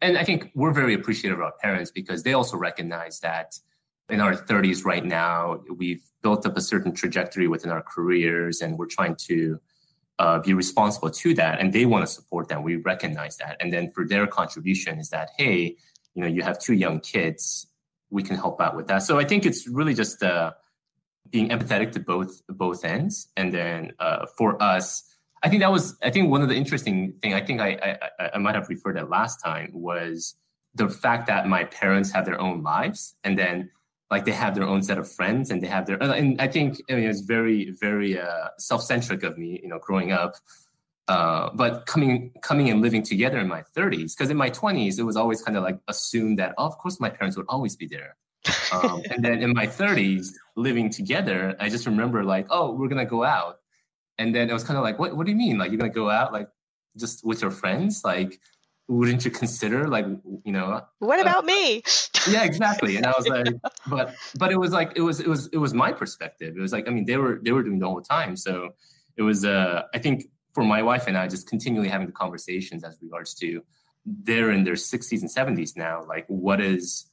And 0.00 0.16
I 0.16 0.22
think 0.22 0.52
we're 0.54 0.72
very 0.72 0.94
appreciative 0.94 1.40
of 1.40 1.44
our 1.46 1.54
parents 1.60 1.90
because 1.90 2.22
they 2.22 2.34
also 2.34 2.56
recognize 2.56 3.18
that 3.20 3.58
in 4.08 4.20
our 4.20 4.34
30s 4.34 4.84
right 4.84 5.04
now, 5.04 5.60
we've 5.76 6.02
built 6.22 6.46
up 6.46 6.56
a 6.56 6.60
certain 6.60 6.92
trajectory 6.92 7.48
within 7.48 7.72
our 7.72 7.82
careers 7.82 8.60
and 8.60 8.78
we're 8.78 8.86
trying 8.86 9.16
to 9.16 9.60
uh, 10.20 10.38
be 10.38 10.54
responsible 10.54 11.10
to 11.10 11.34
that. 11.34 11.58
And 11.60 11.72
they 11.72 11.86
want 11.86 12.06
to 12.06 12.12
support 12.12 12.48
that. 12.48 12.62
We 12.62 12.76
recognize 12.76 13.36
that. 13.38 13.56
And 13.58 13.72
then 13.72 13.90
for 13.90 14.06
their 14.06 14.28
contribution 14.28 15.00
is 15.00 15.10
that, 15.10 15.30
hey, 15.36 15.76
you 16.18 16.24
know 16.24 16.30
you 16.36 16.42
have 16.42 16.58
two 16.58 16.74
young 16.74 16.98
kids 16.98 17.68
we 18.10 18.22
can 18.24 18.36
help 18.36 18.60
out 18.60 18.74
with 18.74 18.88
that. 18.88 19.02
So 19.08 19.18
i 19.20 19.24
think 19.24 19.46
it's 19.46 19.68
really 19.68 19.94
just 19.94 20.22
uh, 20.22 20.50
being 21.30 21.50
empathetic 21.50 21.92
to 21.92 22.00
both 22.00 22.42
both 22.48 22.84
ends. 22.84 23.28
And 23.36 23.54
then 23.54 23.92
uh, 24.00 24.26
for 24.36 24.60
us 24.60 25.04
i 25.44 25.48
think 25.48 25.60
that 25.62 25.70
was 25.70 25.96
i 26.02 26.10
think 26.10 26.28
one 26.28 26.42
of 26.42 26.48
the 26.48 26.58
interesting 26.62 27.12
thing 27.20 27.32
i 27.32 27.40
think 27.40 27.60
I, 27.60 27.70
I 28.18 28.30
i 28.34 28.38
might 28.38 28.56
have 28.56 28.68
referred 28.68 28.94
to 28.94 29.04
last 29.04 29.36
time 29.48 29.70
was 29.72 30.34
the 30.74 30.88
fact 30.88 31.28
that 31.28 31.46
my 31.46 31.62
parents 31.80 32.10
have 32.10 32.24
their 32.24 32.40
own 32.40 32.64
lives 32.64 33.14
and 33.22 33.38
then 33.38 33.70
like 34.10 34.24
they 34.24 34.32
have 34.44 34.56
their 34.56 34.68
own 34.72 34.82
set 34.82 34.98
of 34.98 35.06
friends 35.18 35.52
and 35.52 35.62
they 35.62 35.68
have 35.68 35.86
their 35.86 36.02
and 36.02 36.40
i 36.40 36.48
think 36.48 36.82
I 36.90 36.94
mean, 36.94 37.08
it's 37.12 37.20
very 37.20 37.70
very 37.86 38.18
uh, 38.18 38.48
self-centric 38.58 39.22
of 39.22 39.38
me 39.38 39.60
you 39.62 39.68
know 39.68 39.78
growing 39.78 40.10
up 40.10 40.32
uh, 41.08 41.50
but 41.54 41.86
coming 41.86 42.32
coming 42.42 42.68
and 42.70 42.80
living 42.82 43.02
together 43.02 43.38
in 43.38 43.48
my 43.48 43.62
30s, 43.76 44.16
because 44.16 44.30
in 44.30 44.36
my 44.36 44.50
20s 44.50 44.98
it 44.98 45.04
was 45.04 45.16
always 45.16 45.42
kind 45.42 45.56
of 45.56 45.62
like 45.62 45.78
assumed 45.88 46.38
that 46.38 46.54
oh, 46.58 46.66
of 46.66 46.78
course 46.78 47.00
my 47.00 47.10
parents 47.10 47.36
would 47.36 47.46
always 47.48 47.76
be 47.76 47.86
there. 47.86 48.16
Um, 48.72 49.02
and 49.10 49.24
then 49.24 49.42
in 49.42 49.52
my 49.52 49.66
30s, 49.66 50.28
living 50.56 50.90
together, 50.90 51.56
I 51.58 51.68
just 51.68 51.86
remember 51.86 52.24
like, 52.24 52.46
oh, 52.50 52.72
we're 52.72 52.88
gonna 52.88 53.06
go 53.06 53.24
out, 53.24 53.56
and 54.18 54.34
then 54.34 54.50
it 54.50 54.52
was 54.52 54.64
kind 54.64 54.76
of 54.76 54.84
like, 54.84 54.98
what 54.98 55.16
What 55.16 55.26
do 55.26 55.32
you 55.32 55.38
mean? 55.38 55.58
Like 55.58 55.70
you're 55.70 55.80
gonna 55.80 55.92
go 55.92 56.10
out 56.10 56.32
like 56.32 56.48
just 56.96 57.24
with 57.24 57.42
your 57.42 57.50
friends? 57.50 58.02
Like 58.04 58.38
wouldn't 58.88 59.24
you 59.24 59.30
consider 59.30 59.86
like 59.86 60.06
you 60.44 60.52
know? 60.52 60.82
What 60.98 61.18
uh, 61.18 61.22
about 61.22 61.44
uh, 61.44 61.46
me? 61.46 61.82
yeah, 62.28 62.44
exactly. 62.44 62.96
And 62.96 63.06
I 63.06 63.12
was 63.16 63.26
like, 63.28 63.46
but 63.86 64.14
but 64.38 64.50
it 64.50 64.58
was 64.58 64.72
like 64.72 64.92
it 64.96 65.02
was 65.02 65.20
it 65.20 65.28
was 65.28 65.46
it 65.48 65.58
was 65.58 65.74
my 65.74 65.92
perspective. 65.92 66.56
It 66.56 66.60
was 66.60 66.72
like 66.72 66.88
I 66.88 66.90
mean 66.90 67.04
they 67.04 67.16
were 67.16 67.40
they 67.42 67.52
were 67.52 67.62
doing 67.62 67.78
the 67.78 67.86
whole 67.86 68.00
time, 68.00 68.36
so 68.36 68.70
it 69.16 69.22
was 69.22 69.44
uh 69.44 69.82
I 69.94 69.98
think 69.98 70.24
for 70.58 70.64
my 70.64 70.82
wife 70.82 71.06
and 71.06 71.16
I, 71.16 71.28
just 71.28 71.48
continually 71.48 71.88
having 71.88 72.08
the 72.08 72.12
conversations 72.12 72.82
as 72.82 72.98
regards 73.00 73.32
to 73.34 73.62
they're 74.04 74.50
in 74.50 74.64
their 74.64 74.74
60s 74.74 75.20
and 75.20 75.30
70s 75.30 75.76
now. 75.76 76.02
Like, 76.04 76.24
what 76.26 76.60
is 76.60 77.08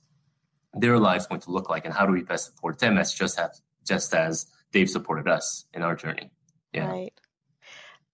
their 0.73 0.97
lives 0.97 1.27
going 1.27 1.41
to 1.41 1.51
look 1.51 1.69
like, 1.69 1.85
and 1.85 1.93
how 1.93 2.07
do 2.07 2.11
we 2.11 2.23
best 2.23 2.45
support 2.45 2.79
them 2.79 2.97
as 2.97 3.13
just 3.13 3.37
as 3.37 3.61
just 3.87 4.15
as 4.15 4.47
they've 4.71 4.89
supported 4.89 5.27
us 5.27 5.65
in 5.75 5.83
our 5.83 5.95
journey? 5.95 6.31
Yeah. 6.73 6.87
Right. 6.87 7.13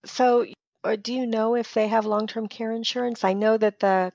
So, 0.03 0.47
uh, 0.83 0.97
do 1.01 1.13
you 1.13 1.25
know 1.25 1.55
if 1.55 1.73
they 1.73 1.88
have 1.88 2.05
long-term 2.05 2.50
care 2.50 2.73
insurance? 2.73 3.23
I 3.23 3.31
know 3.31 3.57
that 3.57 3.79
the 3.79 4.11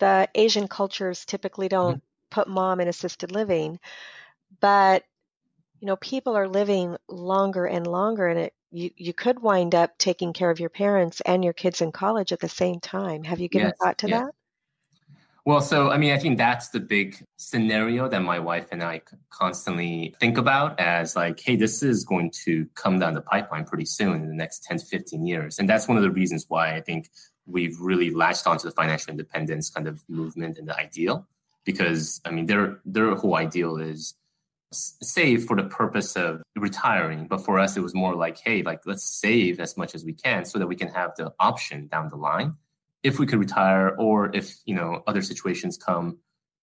the 0.00 0.28
Asian 0.34 0.66
cultures 0.66 1.24
typically 1.24 1.68
don't 1.68 1.98
mm-hmm. 1.98 2.32
put 2.32 2.48
mom 2.48 2.80
in 2.80 2.88
assisted 2.88 3.30
living, 3.30 3.78
but 4.58 5.04
you 5.78 5.86
know, 5.86 5.94
people 5.94 6.36
are 6.36 6.48
living 6.48 6.96
longer 7.08 7.64
and 7.64 7.86
longer, 7.86 8.26
and 8.26 8.40
it 8.40 8.54
you, 8.70 8.90
you 8.96 9.12
could 9.12 9.40
wind 9.40 9.74
up 9.74 9.96
taking 9.98 10.32
care 10.32 10.50
of 10.50 10.60
your 10.60 10.68
parents 10.68 11.20
and 11.22 11.42
your 11.42 11.52
kids 11.52 11.80
in 11.80 11.92
college 11.92 12.32
at 12.32 12.40
the 12.40 12.48
same 12.48 12.80
time. 12.80 13.24
Have 13.24 13.40
you 13.40 13.48
given 13.48 13.68
yes, 13.68 13.76
thought 13.80 13.98
to 13.98 14.08
yes. 14.08 14.24
that? 14.24 14.32
Well, 15.44 15.62
so 15.62 15.90
I 15.90 15.96
mean, 15.96 16.12
I 16.12 16.18
think 16.18 16.36
that's 16.36 16.68
the 16.68 16.80
big 16.80 17.24
scenario 17.38 18.06
that 18.08 18.20
my 18.20 18.38
wife 18.38 18.66
and 18.70 18.82
I 18.82 19.00
constantly 19.30 20.14
think 20.20 20.36
about 20.36 20.78
as 20.78 21.16
like, 21.16 21.40
hey, 21.40 21.56
this 21.56 21.82
is 21.82 22.04
going 22.04 22.32
to 22.44 22.66
come 22.74 22.98
down 22.98 23.14
the 23.14 23.22
pipeline 23.22 23.64
pretty 23.64 23.86
soon 23.86 24.16
in 24.16 24.28
the 24.28 24.34
next 24.34 24.64
10 24.64 24.80
to 24.80 24.84
15 24.84 25.26
years. 25.26 25.58
And 25.58 25.66
that's 25.66 25.88
one 25.88 25.96
of 25.96 26.02
the 26.02 26.10
reasons 26.10 26.44
why 26.48 26.74
I 26.74 26.82
think 26.82 27.08
we've 27.46 27.80
really 27.80 28.10
latched 28.10 28.46
onto 28.46 28.68
the 28.68 28.72
financial 28.72 29.10
independence 29.10 29.70
kind 29.70 29.88
of 29.88 30.02
movement 30.06 30.58
and 30.58 30.68
the 30.68 30.76
ideal. 30.78 31.26
Because 31.64 32.20
I 32.26 32.30
mean, 32.30 32.44
their 32.44 32.80
their 32.84 33.14
whole 33.14 33.34
ideal 33.34 33.78
is 33.78 34.14
save 34.72 35.44
for 35.44 35.56
the 35.56 35.64
purpose 35.64 36.14
of 36.16 36.42
retiring 36.56 37.26
but 37.26 37.44
for 37.44 37.58
us 37.58 37.76
it 37.76 37.80
was 37.80 37.94
more 37.94 38.14
like 38.14 38.38
hey 38.38 38.62
like 38.62 38.80
let's 38.84 39.04
save 39.04 39.60
as 39.60 39.76
much 39.76 39.94
as 39.94 40.04
we 40.04 40.12
can 40.12 40.44
so 40.44 40.58
that 40.58 40.66
we 40.66 40.76
can 40.76 40.88
have 40.88 41.14
the 41.16 41.32
option 41.40 41.86
down 41.88 42.08
the 42.08 42.16
line 42.16 42.52
if 43.02 43.18
we 43.18 43.26
could 43.26 43.38
retire 43.38 43.94
or 43.98 44.34
if 44.34 44.56
you 44.66 44.74
know 44.74 45.02
other 45.06 45.22
situations 45.22 45.76
come 45.76 46.18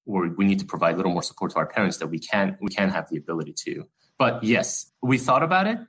where 0.06 0.30
we 0.30 0.46
need 0.46 0.60
to 0.60 0.66
provide 0.66 0.94
a 0.94 0.98
little 0.98 1.12
more 1.12 1.24
support 1.24 1.52
to 1.52 1.58
our 1.58 1.66
parents 1.66 1.98
that 1.98 2.08
we 2.08 2.20
can 2.20 2.58
we 2.62 2.70
can 2.70 2.90
have 2.90 3.10
the 3.10 3.18
ability 3.18 3.54
to. 3.54 3.88
But 4.18 4.44
yes 4.44 4.92
we 5.02 5.18
thought 5.18 5.44
about 5.44 5.68
it. 5.68 5.80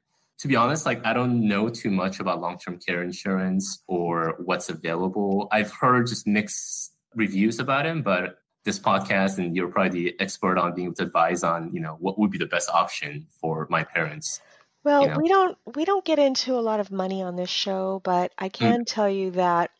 To 0.40 0.48
be 0.48 0.56
honest 0.56 0.84
like 0.84 1.04
i 1.06 1.12
don't 1.12 1.46
know 1.46 1.68
too 1.68 1.90
much 1.90 2.20
about 2.20 2.40
long-term 2.40 2.78
care 2.78 3.02
insurance 3.02 3.82
or 3.86 4.36
what's 4.44 4.68
available. 4.68 5.48
I've 5.52 5.72
heard 5.72 6.06
just 6.06 6.26
mixed 6.26 6.94
reviews 7.14 7.58
about 7.58 7.86
it 7.86 8.04
but 8.04 8.38
this 8.66 8.78
podcast 8.78 9.38
and 9.38 9.56
you're 9.56 9.68
probably 9.68 10.10
the 10.10 10.20
expert 10.20 10.58
on 10.58 10.74
being 10.74 10.88
able 10.88 10.94
to 10.94 11.04
advise 11.04 11.42
on 11.42 11.72
you 11.72 11.80
know 11.80 11.96
what 12.00 12.18
would 12.18 12.30
be 12.30 12.36
the 12.36 12.46
best 12.46 12.68
option 12.68 13.26
for 13.40 13.66
my 13.70 13.84
parents 13.84 14.40
well 14.84 15.02
you 15.02 15.08
know? 15.08 15.16
we 15.16 15.28
don't 15.28 15.58
we 15.76 15.84
don't 15.86 16.04
get 16.04 16.18
into 16.18 16.52
a 16.52 16.60
lot 16.60 16.80
of 16.80 16.90
money 16.90 17.22
on 17.22 17.36
this 17.36 17.48
show 17.48 18.00
but 18.04 18.32
i 18.36 18.48
mm. 18.48 18.52
can 18.52 18.80
mm. 18.80 18.86
tell 18.86 19.08
you 19.08 19.30
that 19.30 19.70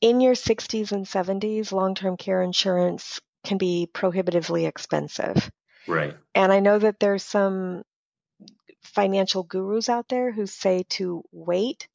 in 0.00 0.20
your 0.20 0.34
60s 0.34 0.92
and 0.92 1.06
70s 1.06 1.72
long-term 1.72 2.16
care 2.16 2.42
insurance 2.42 3.20
can 3.42 3.58
be 3.58 3.88
prohibitively 3.92 4.66
expensive 4.66 5.50
right 5.86 6.14
and 6.34 6.52
i 6.52 6.60
know 6.60 6.78
that 6.78 7.00
there's 7.00 7.24
some 7.24 7.82
financial 8.82 9.42
gurus 9.42 9.88
out 9.88 10.08
there 10.08 10.30
who 10.30 10.46
say 10.46 10.84
to 10.90 11.24
wait 11.32 11.88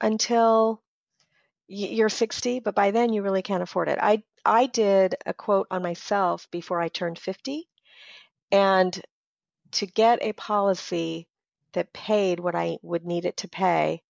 until 0.00 0.80
you're 1.66 2.08
60 2.08 2.60
but 2.60 2.76
by 2.76 2.92
then 2.92 3.12
you 3.12 3.22
really 3.22 3.42
can't 3.42 3.62
afford 3.62 3.88
it 3.88 3.98
i 4.00 4.22
I 4.44 4.66
did 4.66 5.14
a 5.26 5.34
quote 5.34 5.66
on 5.70 5.82
myself 5.82 6.48
before 6.50 6.80
I 6.80 6.88
turned 6.88 7.18
50. 7.18 7.68
And 8.50 9.00
to 9.72 9.86
get 9.86 10.22
a 10.22 10.32
policy 10.32 11.26
that 11.72 11.92
paid 11.92 12.38
what 12.38 12.54
I 12.54 12.78
would 12.82 13.04
need 13.04 13.24
it 13.24 13.38
to 13.38 13.48
pay 13.48 14.02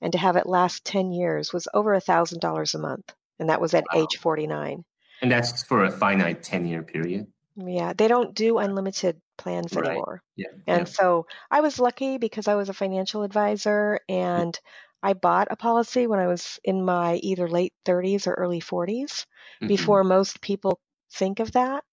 and 0.00 0.12
to 0.12 0.18
have 0.18 0.36
it 0.36 0.46
last 0.46 0.84
10 0.84 1.12
years 1.12 1.52
was 1.52 1.68
over 1.72 1.94
a 1.94 2.00
$1,000 2.00 2.74
a 2.74 2.78
month. 2.78 3.14
And 3.38 3.48
that 3.48 3.60
was 3.60 3.74
at 3.74 3.84
wow. 3.92 4.02
age 4.02 4.18
49. 4.18 4.84
And 5.22 5.30
that's 5.30 5.62
for 5.64 5.84
a 5.84 5.90
finite 5.90 6.42
10 6.42 6.66
year 6.66 6.82
period? 6.82 7.26
Yeah, 7.56 7.94
they 7.96 8.08
don't 8.08 8.34
do 8.34 8.58
unlimited 8.58 9.20
plans 9.38 9.72
right. 9.74 9.86
anymore. 9.86 10.22
Yeah. 10.36 10.48
And 10.66 10.80
yeah. 10.80 10.84
so 10.92 11.26
I 11.50 11.60
was 11.60 11.78
lucky 11.78 12.18
because 12.18 12.48
I 12.48 12.54
was 12.54 12.68
a 12.68 12.74
financial 12.74 13.22
advisor 13.22 14.00
and 14.08 14.58
I 15.06 15.12
bought 15.12 15.46
a 15.52 15.56
policy 15.56 16.08
when 16.08 16.18
I 16.18 16.26
was 16.26 16.58
in 16.64 16.84
my 16.84 17.14
either 17.22 17.48
late 17.48 17.72
30s 17.84 18.26
or 18.26 18.32
early 18.32 18.60
40s 18.60 19.04
mm-hmm. 19.04 19.68
before 19.68 20.02
most 20.02 20.40
people 20.40 20.80
think 21.12 21.38
of 21.38 21.52
that. 21.52 21.84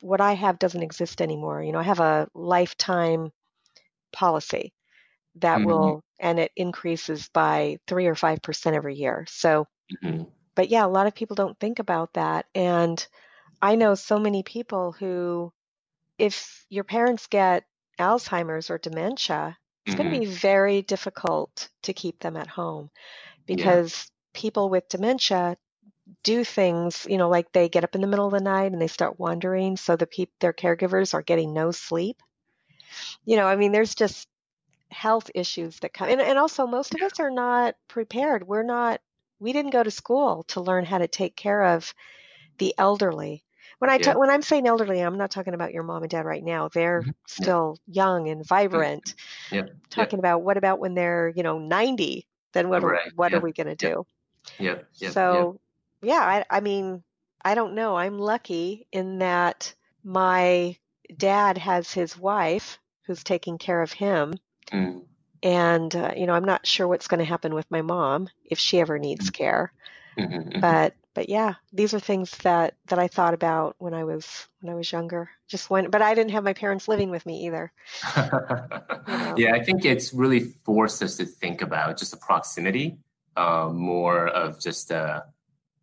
What 0.00 0.20
I 0.20 0.34
have 0.34 0.58
doesn't 0.58 0.82
exist 0.82 1.22
anymore. 1.22 1.62
You 1.62 1.72
know, 1.72 1.78
I 1.78 1.84
have 1.84 2.00
a 2.00 2.28
lifetime 2.34 3.32
policy 4.12 4.74
that 5.36 5.56
mm-hmm. 5.56 5.66
will, 5.66 6.04
and 6.20 6.38
it 6.38 6.52
increases 6.54 7.30
by 7.32 7.78
three 7.86 8.08
or 8.08 8.14
5% 8.14 8.74
every 8.74 8.96
year. 8.96 9.24
So, 9.26 9.66
mm-hmm. 10.04 10.24
but 10.54 10.68
yeah, 10.68 10.84
a 10.84 10.86
lot 10.86 11.06
of 11.06 11.14
people 11.14 11.36
don't 11.36 11.58
think 11.58 11.78
about 11.78 12.12
that. 12.12 12.44
And 12.54 13.04
I 13.62 13.76
know 13.76 13.94
so 13.94 14.18
many 14.18 14.42
people 14.42 14.92
who, 14.92 15.50
if 16.18 16.66
your 16.68 16.84
parents 16.84 17.26
get 17.26 17.64
Alzheimer's 17.98 18.68
or 18.68 18.76
dementia, 18.76 19.56
it's 19.84 19.94
mm-hmm. 19.94 20.08
going 20.08 20.14
to 20.14 20.26
be 20.26 20.32
very 20.32 20.82
difficult 20.82 21.68
to 21.82 21.92
keep 21.92 22.20
them 22.20 22.36
at 22.36 22.46
home 22.46 22.90
because 23.46 23.92
yeah. 24.34 24.40
people 24.40 24.70
with 24.70 24.88
dementia 24.88 25.56
do 26.22 26.44
things, 26.44 27.06
you 27.08 27.18
know, 27.18 27.28
like 27.28 27.52
they 27.52 27.68
get 27.68 27.84
up 27.84 27.94
in 27.94 28.00
the 28.00 28.06
middle 28.06 28.26
of 28.26 28.32
the 28.32 28.40
night 28.40 28.72
and 28.72 28.80
they 28.80 28.86
start 28.86 29.18
wandering, 29.18 29.76
so 29.76 29.96
the 29.96 30.06
people, 30.06 30.34
their 30.40 30.52
caregivers 30.52 31.14
are 31.14 31.22
getting 31.22 31.54
no 31.54 31.70
sleep. 31.70 32.22
You 33.24 33.36
know, 33.36 33.46
I 33.46 33.56
mean, 33.56 33.72
there's 33.72 33.94
just 33.94 34.28
health 34.90 35.30
issues 35.34 35.78
that 35.80 35.94
come, 35.94 36.08
and, 36.08 36.20
and 36.20 36.38
also 36.38 36.66
most 36.66 36.94
of 36.94 37.02
us 37.02 37.20
are 37.20 37.30
not 37.30 37.74
prepared. 37.88 38.46
We're 38.46 38.62
not, 38.62 39.00
we 39.40 39.52
didn't 39.52 39.72
go 39.72 39.82
to 39.82 39.90
school 39.90 40.44
to 40.48 40.60
learn 40.60 40.84
how 40.84 40.98
to 40.98 41.08
take 41.08 41.36
care 41.36 41.62
of 41.62 41.92
the 42.58 42.74
elderly. 42.78 43.44
When 43.78 43.90
I 43.90 43.98
Yeah. 43.98 44.14
when 44.14 44.30
I'm 44.30 44.42
saying 44.42 44.66
elderly, 44.66 45.00
I'm 45.00 45.18
not 45.18 45.30
talking 45.30 45.54
about 45.54 45.72
your 45.72 45.82
mom 45.82 46.02
and 46.02 46.10
dad 46.10 46.24
right 46.24 46.42
now. 46.44 46.68
They're 46.68 47.02
Mhm. 47.02 47.14
still 47.26 47.78
young 47.86 48.28
and 48.28 48.46
vibrant. 48.46 49.14
Yep. 49.50 49.76
Talking 49.90 50.18
about 50.18 50.42
what 50.42 50.56
about 50.56 50.78
when 50.80 50.94
they're 50.94 51.28
you 51.34 51.42
know 51.42 51.58
90? 51.58 52.26
Then 52.52 52.68
what 52.68 52.84
are, 52.84 52.88
Right. 52.90 53.12
what 53.16 53.32
Yeah. 53.32 53.38
are 53.38 53.40
we 53.42 53.52
going 53.52 53.76
to 53.76 53.86
Yeah. 53.86 53.90
do? 53.90 54.06
Yep. 54.58 54.88
so 55.12 55.60
yeah, 56.02 56.20
I, 56.20 56.44
I 56.50 56.60
mean, 56.60 57.02
I 57.44 57.54
don't 57.54 57.74
know. 57.74 57.96
I'm 57.96 58.18
lucky 58.18 58.86
in 58.92 59.18
that 59.18 59.74
my 60.04 60.76
dad 61.16 61.58
has 61.58 61.92
his 61.92 62.16
wife 62.16 62.78
who's 63.06 63.24
taking 63.24 63.58
care 63.58 63.82
of 63.82 63.92
him. 63.92 64.34
Mm. 64.72 65.04
And, 65.42 65.94
uh, 65.94 66.12
you 66.16 66.26
know, 66.26 66.32
I'm 66.34 66.44
not 66.44 66.66
sure 66.66 66.88
what's 66.88 67.08
going 67.08 67.18
to 67.18 67.24
happen 67.24 67.54
with 67.54 67.70
my 67.70 67.82
mom 67.82 68.28
if 68.44 68.58
she 68.58 68.80
ever 68.80 68.98
needs 68.98 69.30
care. 69.30 69.72
Mhm, 70.16 70.52
mhm. 70.54 70.60
But, 70.60 70.94
but 71.14 71.28
yeah, 71.28 71.54
these 71.72 71.94
are 71.94 72.00
things 72.00 72.30
that, 72.38 72.74
that 72.88 72.98
I 72.98 73.08
thought 73.08 73.34
about 73.34 73.76
when 73.78 73.94
I 73.94 74.04
was, 74.04 74.48
when 74.60 74.72
I 74.72 74.76
was 74.76 74.90
younger. 74.90 75.30
Just 75.48 75.70
when, 75.70 75.90
but 75.90 76.02
I 76.02 76.14
didn't 76.14 76.32
have 76.32 76.44
my 76.44 76.52
parents 76.52 76.88
living 76.88 77.10
with 77.10 77.24
me 77.24 77.46
either. 77.46 77.72
yeah, 79.36 79.52
I 79.54 79.62
think 79.64 79.84
it's 79.84 80.12
really 80.12 80.40
forced 80.40 81.02
us 81.02 81.16
to 81.18 81.24
think 81.26 81.62
about 81.62 81.98
just 81.98 82.10
the 82.10 82.16
proximity, 82.16 82.98
uh, 83.36 83.70
more 83.72 84.26
of 84.28 84.60
just 84.60 84.90
uh, 84.90 85.22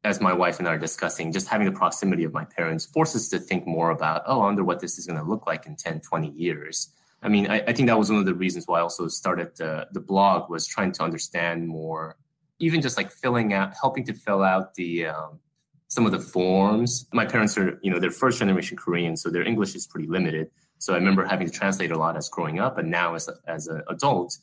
as 0.04 0.20
my 0.20 0.34
wife 0.34 0.60
and 0.60 0.68
I 0.68 0.74
are 0.74 0.80
discussing, 0.80 1.32
just 1.32 1.48
having 1.48 1.66
the 1.66 1.78
proximity 1.78 2.24
of 2.24 2.34
my 2.34 2.44
parents 2.44 2.86
forces 2.86 3.24
us 3.24 3.30
to 3.30 3.40
think 3.40 3.68
more 3.68 3.92
about, 3.92 4.24
oh, 4.26 4.42
I 4.42 4.46
wonder 4.46 4.64
what 4.64 4.80
this 4.80 4.98
is 4.98 5.06
going 5.06 5.20
to 5.20 5.26
look 5.26 5.46
like 5.46 5.66
in 5.66 5.76
10, 5.76 6.02
20 6.02 6.30
years. 6.32 6.90
I 7.22 7.30
mean, 7.30 7.50
I, 7.50 7.62
I 7.68 7.74
think 7.74 7.88
that 7.88 8.00
was 8.00 8.10
one 8.10 8.20
of 8.20 8.26
the 8.26 8.34
reasons 8.34 8.66
why 8.68 8.80
I 8.80 8.82
also 8.82 9.08
started 9.08 9.56
the, 9.58 9.88
the 9.92 10.00
blog 10.00 10.50
was 10.50 10.66
trying 10.66 10.92
to 10.94 11.04
understand 11.04 11.68
more, 11.68 12.18
even 12.62 12.82
just 12.82 12.98
like 12.98 13.12
filling 13.12 13.54
out, 13.54 13.74
helping 13.80 14.04
to 14.06 14.14
fill 14.14 14.44
out 14.44 14.76
the, 14.76 15.08
um, 15.08 15.40
some 15.88 16.06
of 16.06 16.12
the 16.14 16.20
forms. 16.20 17.08
My 17.12 17.26
parents 17.26 17.58
are, 17.58 17.80
you 17.84 17.92
know, 17.92 18.00
they're 18.00 18.12
first 18.12 18.40
generation 18.40 18.78
Korean, 18.78 19.18
so 19.18 19.30
their 19.30 19.44
English 19.44 19.76
is 19.76 19.88
pretty 19.88 20.08
limited. 20.08 20.50
So 20.78 20.94
I 20.94 20.98
remember 20.98 21.26
having 21.26 21.48
to 21.48 21.54
translate 21.54 21.92
a 21.92 21.98
lot 21.98 22.16
as 22.16 22.30
growing 22.30 22.60
up, 22.60 22.78
and 22.78 22.90
now 22.90 23.16
as 23.16 23.28
a, 23.28 23.36
as 23.46 23.68
an 23.68 23.84
adult, 23.90 24.38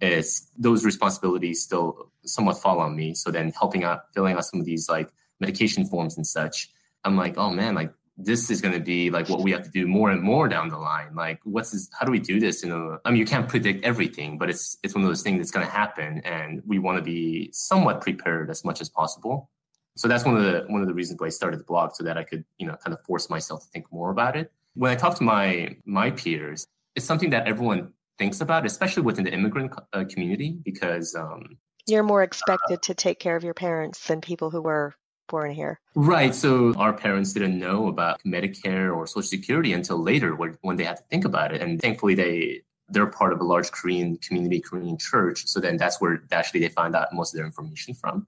is 0.00 0.50
those 0.58 0.84
responsibilities 0.84 1.62
still 1.62 2.10
somewhat 2.24 2.60
fall 2.60 2.80
on 2.80 2.96
me. 2.96 3.14
So 3.14 3.30
then 3.30 3.52
helping 3.58 3.84
out, 3.84 4.12
filling 4.14 4.36
out 4.36 4.44
some 4.44 4.60
of 4.60 4.66
these 4.66 4.88
like 4.88 5.08
medication 5.40 5.84
forms 5.86 6.16
and 6.16 6.26
such, 6.26 6.70
I'm 7.04 7.16
like, 7.16 7.38
oh 7.38 7.50
man, 7.50 7.74
like 7.74 7.92
this 8.16 8.50
is 8.50 8.60
going 8.60 8.74
to 8.74 8.80
be 8.80 9.10
like 9.10 9.28
what 9.28 9.42
we 9.42 9.50
have 9.52 9.62
to 9.62 9.70
do 9.70 9.86
more 9.86 10.10
and 10.10 10.22
more 10.22 10.48
down 10.48 10.68
the 10.68 10.78
line. 10.78 11.14
Like, 11.14 11.40
what's 11.44 11.70
this? 11.72 11.88
How 11.98 12.06
do 12.06 12.12
we 12.12 12.18
do 12.18 12.40
this? 12.40 12.62
You 12.62 12.70
know, 12.70 12.98
I 13.04 13.10
mean, 13.10 13.20
you 13.20 13.26
can't 13.26 13.48
predict 13.48 13.84
everything, 13.84 14.38
but 14.38 14.48
it's 14.48 14.78
it's 14.82 14.94
one 14.94 15.04
of 15.04 15.10
those 15.10 15.22
things 15.22 15.38
that's 15.38 15.50
going 15.50 15.66
to 15.66 15.72
happen, 15.72 16.22
and 16.24 16.62
we 16.66 16.78
want 16.78 16.98
to 16.98 17.02
be 17.02 17.50
somewhat 17.52 18.00
prepared 18.00 18.50
as 18.50 18.64
much 18.64 18.80
as 18.80 18.88
possible. 18.88 19.50
So 19.96 20.08
that's 20.08 20.24
one 20.24 20.36
of 20.36 20.42
the 20.42 20.64
one 20.68 20.80
of 20.80 20.88
the 20.88 20.94
reasons 20.94 21.20
why 21.20 21.26
I 21.26 21.30
started 21.30 21.60
the 21.60 21.64
blog, 21.64 21.94
so 21.94 22.04
that 22.04 22.16
I 22.16 22.24
could 22.24 22.44
you 22.58 22.66
know 22.66 22.76
kind 22.76 22.94
of 22.94 23.04
force 23.04 23.28
myself 23.28 23.62
to 23.64 23.68
think 23.68 23.92
more 23.92 24.10
about 24.10 24.36
it. 24.36 24.50
When 24.74 24.90
I 24.90 24.94
talk 24.94 25.16
to 25.16 25.24
my 25.24 25.76
my 25.84 26.10
peers, 26.10 26.66
it's 26.94 27.04
something 27.04 27.30
that 27.30 27.46
everyone 27.46 27.92
thinks 28.18 28.40
about, 28.40 28.64
especially 28.64 29.02
within 29.02 29.24
the 29.24 29.32
immigrant 29.32 29.72
uh, 29.92 30.04
community, 30.08 30.56
because 30.64 31.14
um, 31.14 31.58
You're 31.86 32.02
more 32.02 32.22
expected 32.22 32.82
to 32.84 32.94
take 32.94 33.20
care 33.20 33.36
of 33.36 33.44
your 33.44 33.54
parents 33.54 34.06
than 34.06 34.22
people 34.22 34.50
who 34.50 34.62
were 34.62 34.94
born 35.28 35.52
here. 35.52 35.80
Right. 35.94 36.34
So 36.34 36.74
our 36.74 36.92
parents 36.92 37.32
didn't 37.32 37.58
know 37.58 37.88
about 37.88 38.20
Medicare 38.24 38.94
or 38.94 39.06
Social 39.06 39.22
Security 39.22 39.72
until 39.72 39.98
later 39.98 40.34
when, 40.34 40.76
they 40.76 40.84
had 40.84 40.98
to 40.98 41.02
think 41.10 41.24
about 41.24 41.54
it. 41.54 41.62
And 41.62 41.80
thankfully 41.80 42.14
they 42.14 42.62
they're 42.88 43.06
part 43.06 43.32
of 43.32 43.40
a 43.40 43.44
large 43.44 43.72
Korean 43.72 44.16
community, 44.18 44.60
Korean 44.60 44.96
church. 44.96 45.46
So 45.46 45.58
then 45.58 45.76
that's 45.76 46.00
where 46.00 46.22
actually 46.30 46.60
they 46.60 46.68
find 46.68 46.94
out 46.94 47.12
most 47.12 47.34
of 47.34 47.38
their 47.38 47.46
information 47.46 47.94
from. 47.94 48.26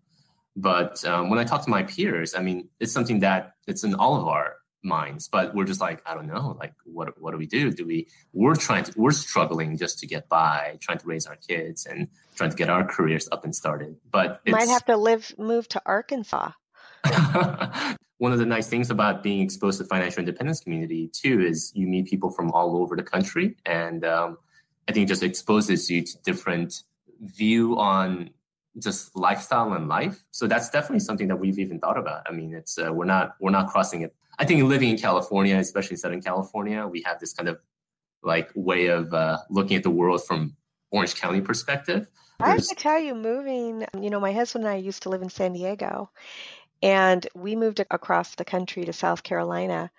But 0.57 1.05
um, 1.05 1.31
when 1.31 1.39
I 1.39 1.45
talk 1.45 1.63
to 1.65 1.71
my 1.71 1.85
peers, 1.85 2.35
I 2.35 2.43
mean, 2.43 2.69
it's 2.81 2.93
something 2.93 3.21
that 3.21 3.55
it's 3.69 3.85
in 3.85 3.95
all 3.95 4.21
of 4.21 4.27
our 4.27 4.57
minds, 4.83 5.29
but 5.29 5.55
we're 5.55 5.65
just 5.65 5.81
like, 5.81 6.03
I 6.07 6.15
don't 6.15 6.27
know, 6.27 6.57
like 6.59 6.75
what 6.85 7.21
what 7.21 7.33
do 7.33 7.39
we 7.39 7.47
do? 7.47 7.71
Do 7.71 7.87
we 7.87 8.09
we're 8.33 8.57
trying 8.57 8.85
to 8.85 8.93
we're 8.97 9.13
struggling 9.13 9.77
just 9.77 9.99
to 10.01 10.07
get 10.07 10.29
by, 10.29 10.79
trying 10.81 10.99
to 10.99 11.07
raise 11.07 11.27
our 11.27 11.37
kids 11.37 11.87
and 11.87 12.09
trying 12.35 12.51
to 12.51 12.57
get 12.57 12.71
our 12.71 12.85
careers 12.85 13.29
up 13.31 13.45
and 13.45 13.55
started. 13.55 13.97
But 14.11 14.41
it's, 14.45 14.53
Might 14.53 14.69
have 14.69 14.85
to 14.87 14.97
live 14.97 15.33
move 15.39 15.69
to 15.69 15.83
Arkansas. 15.87 16.53
one 18.19 18.33
of 18.33 18.39
the 18.39 18.47
nice 18.47 18.69
things 18.69 18.91
about 18.91 19.23
being 19.23 19.41
exposed 19.41 19.79
to 19.79 19.85
financial 19.85 20.21
independence 20.21 20.61
community 20.61 21.11
too 21.13 21.41
is 21.41 21.73
you 21.75 21.87
meet 21.87 22.07
people 22.07 22.31
from 22.31 22.51
all 22.53 22.77
over 22.77 22.97
the 22.97 23.03
country 23.03 23.57
and 23.67 24.05
um, 24.05 24.39
i 24.89 24.93
think 24.93 25.05
it 25.05 25.09
just 25.09 25.23
exposes 25.23 25.91
you 25.91 26.03
to 26.03 26.19
different 26.25 26.83
view 27.21 27.79
on 27.79 28.31
just 28.79 29.17
lifestyle 29.17 29.73
and 29.73 29.89
life. 29.89 30.25
So 30.31 30.47
that's 30.47 30.71
definitely 30.71 31.01
something 31.01 31.27
that 31.29 31.37
we've 31.37 31.59
even 31.59 31.81
thought 31.81 31.99
about. 31.99 32.23
I 32.29 32.33
mean 32.33 32.55
it's 32.55 32.79
uh, 32.79 32.93
we're 32.93 33.07
not 33.07 33.35
we're 33.41 33.51
not 33.51 33.69
crossing 33.69 34.03
it. 34.03 34.15
I 34.39 34.45
think 34.45 34.63
living 34.63 34.91
in 34.91 34.99
california 34.99 35.57
especially 35.57 35.97
southern 35.97 36.23
california 36.23 36.87
we 36.87 37.03
have 37.03 37.19
this 37.19 37.33
kind 37.33 37.49
of 37.49 37.61
like 38.23 38.51
way 38.55 38.87
of 38.87 39.13
uh, 39.13 39.39
looking 39.51 39.77
at 39.77 39.83
the 39.83 39.91
world 39.91 40.25
from 40.25 40.57
orange 40.91 41.15
county 41.17 41.41
perspective. 41.41 42.09
I 42.41 42.51
have 42.51 42.67
to 42.67 42.75
tell 42.75 42.99
you, 42.99 43.15
moving, 43.15 43.85
you 44.01 44.11
know, 44.11 44.21
my 44.21 44.33
husband 44.33 44.65
and 44.65 44.73
I 44.73 44.77
used 44.77 45.03
to 45.03 45.09
live 45.09 45.23
in 45.23 45.31
San 45.31 45.55
Diego, 45.55 46.11
and 46.83 47.27
we 47.35 47.57
moved 47.57 47.81
across 47.81 48.35
the 48.35 48.45
country 48.45 48.85
to 48.85 48.93
South 48.93 49.23
Carolina. 49.23 49.91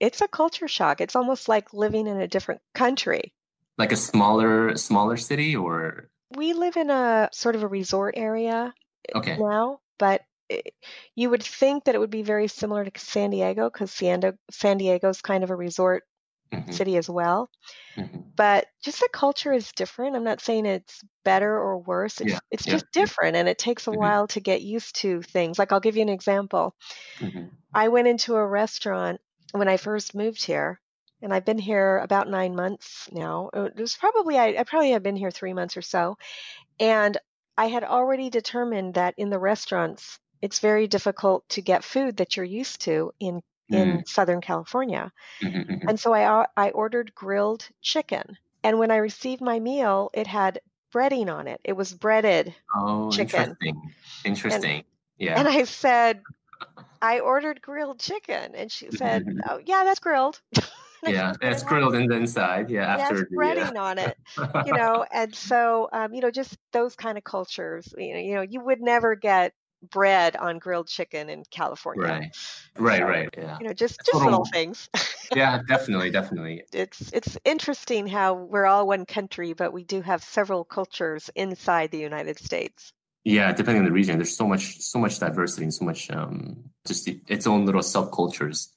It's 0.00 0.20
a 0.20 0.28
culture 0.28 0.68
shock. 0.68 1.00
It's 1.00 1.16
almost 1.16 1.48
like 1.48 1.72
living 1.72 2.06
in 2.06 2.20
a 2.20 2.28
different 2.28 2.60
country. 2.74 3.34
like 3.78 3.92
a 3.92 3.96
smaller 3.96 4.76
smaller 4.76 5.16
city 5.16 5.56
or 5.56 6.10
We 6.36 6.52
live 6.52 6.76
in 6.76 6.90
a 6.90 7.28
sort 7.32 7.56
of 7.56 7.62
a 7.62 7.68
resort 7.68 8.14
area 8.16 8.74
okay 9.14 9.36
now, 9.38 9.80
but 9.98 10.22
it, 10.48 10.74
you 11.14 11.30
would 11.30 11.42
think 11.42 11.84
that 11.84 11.94
it 11.94 11.98
would 11.98 12.10
be 12.10 12.22
very 12.22 12.48
similar 12.48 12.84
to 12.84 13.00
San 13.00 13.30
Diego 13.30 13.70
because 13.70 13.90
San, 13.90 14.38
San 14.50 14.78
Diego's 14.78 15.22
kind 15.22 15.44
of 15.44 15.50
a 15.50 15.56
resort 15.56 16.04
Mhm, 16.52 16.78
city 16.78 16.96
as 16.96 17.08
well. 17.10 17.50
mhm. 17.96 18.32
But 18.36 18.66
just 18.82 19.00
the 19.00 19.08
culture 19.12 19.52
is 19.52 19.72
different. 19.72 20.16
I'm 20.16 20.24
not 20.24 20.40
saying 20.40 20.66
it's 20.66 21.02
better 21.24 21.54
or 21.58 21.78
worse. 21.78 22.20
It's 22.20 22.32
Yeah, 22.32 22.40
it's 22.50 22.66
yeah, 22.66 22.66
just 22.66 22.86
different 22.92 23.36
and 23.36 23.48
it 23.48 23.58
takes 23.58 23.86
a 23.86 23.92
Mhm. 23.92 23.92
while 23.92 24.26
to 24.28 24.40
get 24.40 24.62
used 24.62 24.96
to 24.96 25.22
things. 25.22 25.58
Like 25.58 25.72
I'll 25.72 25.80
give 25.80 25.96
you 25.96 26.02
an 26.02 26.08
example. 26.08 26.74
Mhm. 27.20 27.62
I 27.74 27.88
went 27.88 28.08
into 28.08 28.34
a 28.36 28.46
restaurant 28.46 29.20
when 29.52 29.68
I 29.68 29.76
first 29.76 30.14
moved 30.14 30.42
here, 30.42 30.80
and 31.20 31.34
I've 31.34 31.44
been 31.44 31.58
here 31.58 31.98
about 31.98 32.26
nine 32.28 32.56
months 32.56 33.10
now. 33.12 33.50
It 33.52 33.76
was 33.76 33.94
probably 33.94 34.38
I, 34.38 34.56
I 34.58 34.64
probably 34.64 34.92
have 34.92 35.02
been 35.02 35.16
here 35.16 35.30
three 35.30 35.52
months 35.52 35.76
or 35.76 35.82
so, 35.82 36.16
and 36.80 37.18
I 37.56 37.66
had 37.68 37.84
already 37.84 38.30
determined 38.30 38.94
that 38.94 39.14
in 39.18 39.30
the 39.30 39.38
restaurants 39.40 40.18
it's 40.42 40.60
very 40.60 40.88
difficult 40.88 41.48
to 41.50 41.62
get 41.62 41.84
food 41.84 42.18
that 42.18 42.36
you're 42.36 42.44
used 42.46 42.82
to 42.82 43.12
in 43.20 43.42
in 43.72 44.04
Southern 44.06 44.40
California. 44.40 45.12
Mhm, 45.42 45.66
mhm. 45.68 45.88
And 45.88 45.98
so 46.00 46.12
I 46.14 46.70
ordered 46.70 47.14
grilled 47.14 47.68
chicken, 47.80 48.38
and 48.62 48.78
when 48.78 48.90
I 48.90 48.96
received 48.96 49.42
my 49.42 49.58
meal, 49.60 50.10
it 50.14 50.26
had 50.26 50.60
breading 50.94 51.32
on 51.32 51.48
it. 51.48 51.60
It 51.64 51.72
was 51.74 51.92
breaded, 51.92 52.54
Oh, 52.76 53.10
chicken. 53.10 53.56
interesting. 53.60 53.92
Interesting. 54.24 54.84
yeah. 55.18 55.38
and 55.38 55.48
I 55.48 55.64
said, 55.64 56.22
I 57.02 57.20
ordered 57.20 57.60
grilled 57.62 58.00
chicken, 58.00 58.54
and 58.54 58.70
she 58.70 58.90
said, 58.90 59.24
Oh 59.48 59.60
yeah, 59.64 59.84
that's 59.84 60.00
grilled. 60.00 60.40
Yeah, 61.04 61.32
it's 61.40 61.64
grilled 61.64 61.96
in 61.96 62.06
the 62.06 62.14
inside. 62.14 62.70
Yeah, 62.70 62.86
after 62.86 63.14
has 63.16 63.24
the 63.28 63.36
breading 63.36 63.76
on 63.76 63.98
it, 63.98 64.16
uh, 64.38 64.62
you 64.64 64.72
know. 64.76 65.04
And 65.12 65.34
so, 65.34 65.88
um, 65.92 66.14
you 66.14 66.20
know, 66.20 66.30
just 66.30 66.56
those 66.72 66.94
kind 66.94 67.18
of 67.18 67.24
cultures. 67.24 67.92
You 67.98 68.14
know, 68.14 68.20
you 68.20 68.34
know, 68.36 68.42
you 68.42 68.60
would 68.60 68.80
never 68.80 69.16
get 69.16 69.52
bread 69.90 70.36
on 70.36 70.58
grilled 70.58 70.88
chicken 70.88 71.28
in 71.28 71.44
California. 71.50 72.02
right, 72.02 72.30
right, 72.78 72.98
So, 73.00 73.06
right. 73.06 73.34
Yeah, 73.36 73.58
You 73.60 73.66
know, 73.68 73.72
just 73.72 74.04
just 74.04 74.24
little 74.24 74.44
things. 74.44 74.88
yeah, 75.34 75.60
definitely, 75.66 76.10
definitely. 76.10 76.64
it's 76.72 77.12
it's 77.12 77.38
interesting 77.44 78.06
how 78.06 78.34
we're 78.34 78.66
all 78.66 78.86
one 78.86 79.06
country, 79.06 79.52
but 79.52 79.72
we 79.72 79.84
do 79.84 80.00
have 80.02 80.22
several 80.22 80.64
cultures 80.64 81.30
inside 81.34 81.90
the 81.90 81.98
United 81.98 82.38
States. 82.38 82.92
Yeah, 83.24 83.52
depending 83.52 83.80
on 83.82 83.84
the 83.84 83.92
region, 83.92 84.16
there's 84.18 84.36
so 84.36 84.48
much, 84.48 84.80
so 84.80 84.98
much 84.98 85.18
diversity 85.20 85.62
and 85.64 85.74
so 85.74 85.84
much, 85.84 86.10
um, 86.10 86.70
just 86.84 87.04
the, 87.04 87.20
its 87.28 87.46
own 87.46 87.64
little 87.66 87.80
subcultures. 87.80 88.68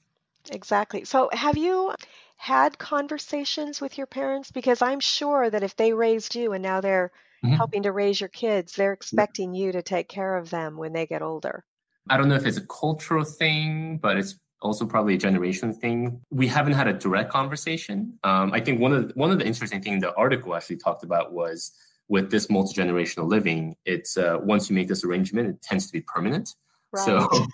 Exactly. 0.49 1.05
So, 1.05 1.29
have 1.31 1.55
you 1.57 1.93
had 2.37 2.77
conversations 2.79 3.79
with 3.81 3.97
your 3.97 4.07
parents? 4.07 4.51
Because 4.51 4.81
I'm 4.81 4.99
sure 4.99 5.49
that 5.49 5.61
if 5.63 5.75
they 5.75 5.93
raised 5.93 6.33
you 6.35 6.53
and 6.53 6.63
now 6.63 6.81
they're 6.81 7.11
Mhm. 7.45 7.57
helping 7.57 7.83
to 7.83 7.91
raise 7.91 8.19
your 8.19 8.29
kids, 8.29 8.73
they're 8.73 8.93
expecting 8.93 9.53
you 9.53 9.71
to 9.71 9.81
take 9.81 10.07
care 10.07 10.35
of 10.35 10.49
them 10.49 10.77
when 10.77 10.93
they 10.93 11.05
get 11.05 11.21
older. 11.21 11.63
I 12.09 12.17
don't 12.17 12.29
know 12.29 12.35
if 12.35 12.45
it's 12.45 12.57
a 12.57 12.65
cultural 12.67 13.23
thing, 13.23 13.97
but 13.97 14.17
it's 14.17 14.39
also 14.61 14.85
probably 14.85 15.15
a 15.15 15.17
generation 15.17 15.73
thing. 15.73 16.21
We 16.29 16.47
haven't 16.47 16.73
had 16.73 16.87
a 16.87 16.93
direct 16.93 17.31
conversation. 17.31 18.17
Um, 18.23 18.53
I 18.53 18.59
think 18.59 18.79
one 18.79 18.93
of 18.93 19.07
the, 19.07 19.13
one 19.13 19.31
of 19.31 19.39
the 19.39 19.45
interesting 19.45 19.81
things 19.81 20.01
the 20.01 20.13
article 20.15 20.55
actually 20.55 20.77
talked 20.77 21.03
about 21.03 21.33
was 21.33 21.71
with 22.07 22.29
this 22.29 22.49
multi 22.49 22.79
generational 22.79 23.27
living. 23.27 23.75
It's 23.85 24.17
uh, 24.17 24.37
once 24.41 24.69
you 24.69 24.75
make 24.75 24.87
this 24.87 25.03
arrangement, 25.03 25.49
it 25.49 25.61
tends 25.61 25.87
to 25.87 25.93
be 25.93 26.01
permanent. 26.01 26.49
Right. 26.91 27.05
So, 27.05 27.47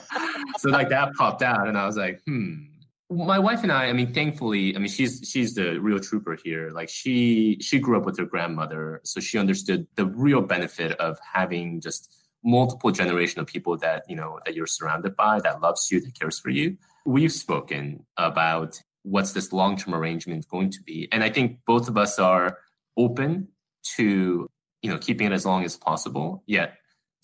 so 0.58 0.70
like 0.70 0.88
that 0.88 1.14
popped 1.14 1.42
out, 1.42 1.68
and 1.68 1.76
I 1.76 1.86
was 1.86 1.96
like, 1.96 2.20
hmm. 2.26 2.64
My 3.10 3.38
wife 3.38 3.62
and 3.62 3.72
I, 3.72 3.86
I 3.86 3.92
mean, 3.94 4.12
thankfully, 4.12 4.76
I 4.76 4.78
mean, 4.78 4.90
she's 4.90 5.26
she's 5.26 5.54
the 5.54 5.80
real 5.80 5.98
trooper 5.98 6.36
here. 6.44 6.70
Like 6.70 6.90
she 6.90 7.56
she 7.60 7.78
grew 7.78 7.96
up 7.96 8.04
with 8.04 8.18
her 8.18 8.26
grandmother, 8.26 9.00
so 9.02 9.18
she 9.18 9.38
understood 9.38 9.86
the 9.94 10.04
real 10.04 10.42
benefit 10.42 10.92
of 11.00 11.18
having 11.32 11.80
just 11.80 12.14
multiple 12.44 12.90
generation 12.90 13.40
of 13.40 13.46
people 13.46 13.76
that 13.78 14.04
you 14.08 14.16
know 14.16 14.38
that 14.44 14.54
you're 14.54 14.66
surrounded 14.66 15.16
by, 15.16 15.40
that 15.40 15.62
loves 15.62 15.90
you, 15.90 16.00
that 16.02 16.18
cares 16.18 16.38
for 16.38 16.50
you. 16.50 16.76
We've 17.06 17.32
spoken 17.32 18.04
about 18.18 18.78
what's 19.04 19.32
this 19.32 19.54
long 19.54 19.78
term 19.78 19.94
arrangement 19.94 20.46
going 20.48 20.70
to 20.70 20.82
be, 20.82 21.08
and 21.10 21.24
I 21.24 21.30
think 21.30 21.60
both 21.66 21.88
of 21.88 21.96
us 21.96 22.18
are 22.18 22.58
open 22.98 23.48
to 23.96 24.50
you 24.82 24.90
know 24.90 24.98
keeping 24.98 25.28
it 25.28 25.32
as 25.32 25.46
long 25.46 25.64
as 25.64 25.76
possible. 25.76 26.42
Yet, 26.46 26.74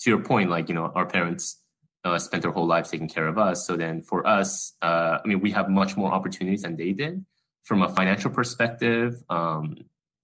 to 0.00 0.10
your 0.10 0.22
point, 0.22 0.48
like 0.48 0.70
you 0.70 0.74
know, 0.74 0.90
our 0.94 1.04
parents 1.04 1.60
uh, 2.04 2.18
spent 2.18 2.42
their 2.42 2.52
whole 2.52 2.66
lives 2.66 2.90
taking 2.90 3.08
care 3.08 3.26
of 3.26 3.38
us. 3.38 3.66
So 3.66 3.76
then 3.76 4.02
for 4.02 4.26
us, 4.26 4.74
uh, 4.82 5.18
I 5.24 5.26
mean, 5.26 5.40
we 5.40 5.50
have 5.52 5.68
much 5.68 5.96
more 5.96 6.12
opportunities 6.12 6.62
than 6.62 6.76
they 6.76 6.92
did 6.92 7.24
from 7.62 7.82
a 7.82 7.88
financial 7.88 8.30
perspective. 8.30 9.22
Um, 9.30 9.76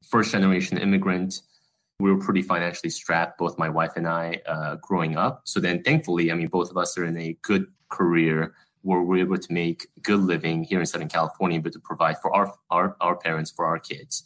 first 0.08 0.32
generation 0.32 0.78
immigrant, 0.78 1.40
we 1.98 2.12
were 2.12 2.18
pretty 2.18 2.42
financially 2.42 2.90
strapped, 2.90 3.38
both 3.38 3.58
my 3.58 3.68
wife 3.68 3.92
and 3.96 4.06
I, 4.06 4.40
uh, 4.46 4.76
growing 4.76 5.16
up. 5.16 5.42
So 5.44 5.60
then 5.60 5.82
thankfully, 5.82 6.30
I 6.30 6.34
mean, 6.34 6.48
both 6.48 6.70
of 6.70 6.76
us 6.76 6.96
are 6.98 7.04
in 7.04 7.16
a 7.16 7.36
good 7.42 7.66
career 7.88 8.54
where 8.82 9.02
we're 9.02 9.18
able 9.18 9.36
to 9.36 9.52
make 9.52 9.86
good 10.02 10.20
living 10.20 10.64
here 10.64 10.80
in 10.80 10.86
Southern 10.86 11.08
California, 11.08 11.60
but 11.60 11.72
to 11.72 11.80
provide 11.80 12.16
for 12.18 12.34
our, 12.34 12.54
our, 12.70 12.96
our 13.00 13.16
parents, 13.16 13.50
for 13.50 13.66
our 13.66 13.78
kids. 13.78 14.24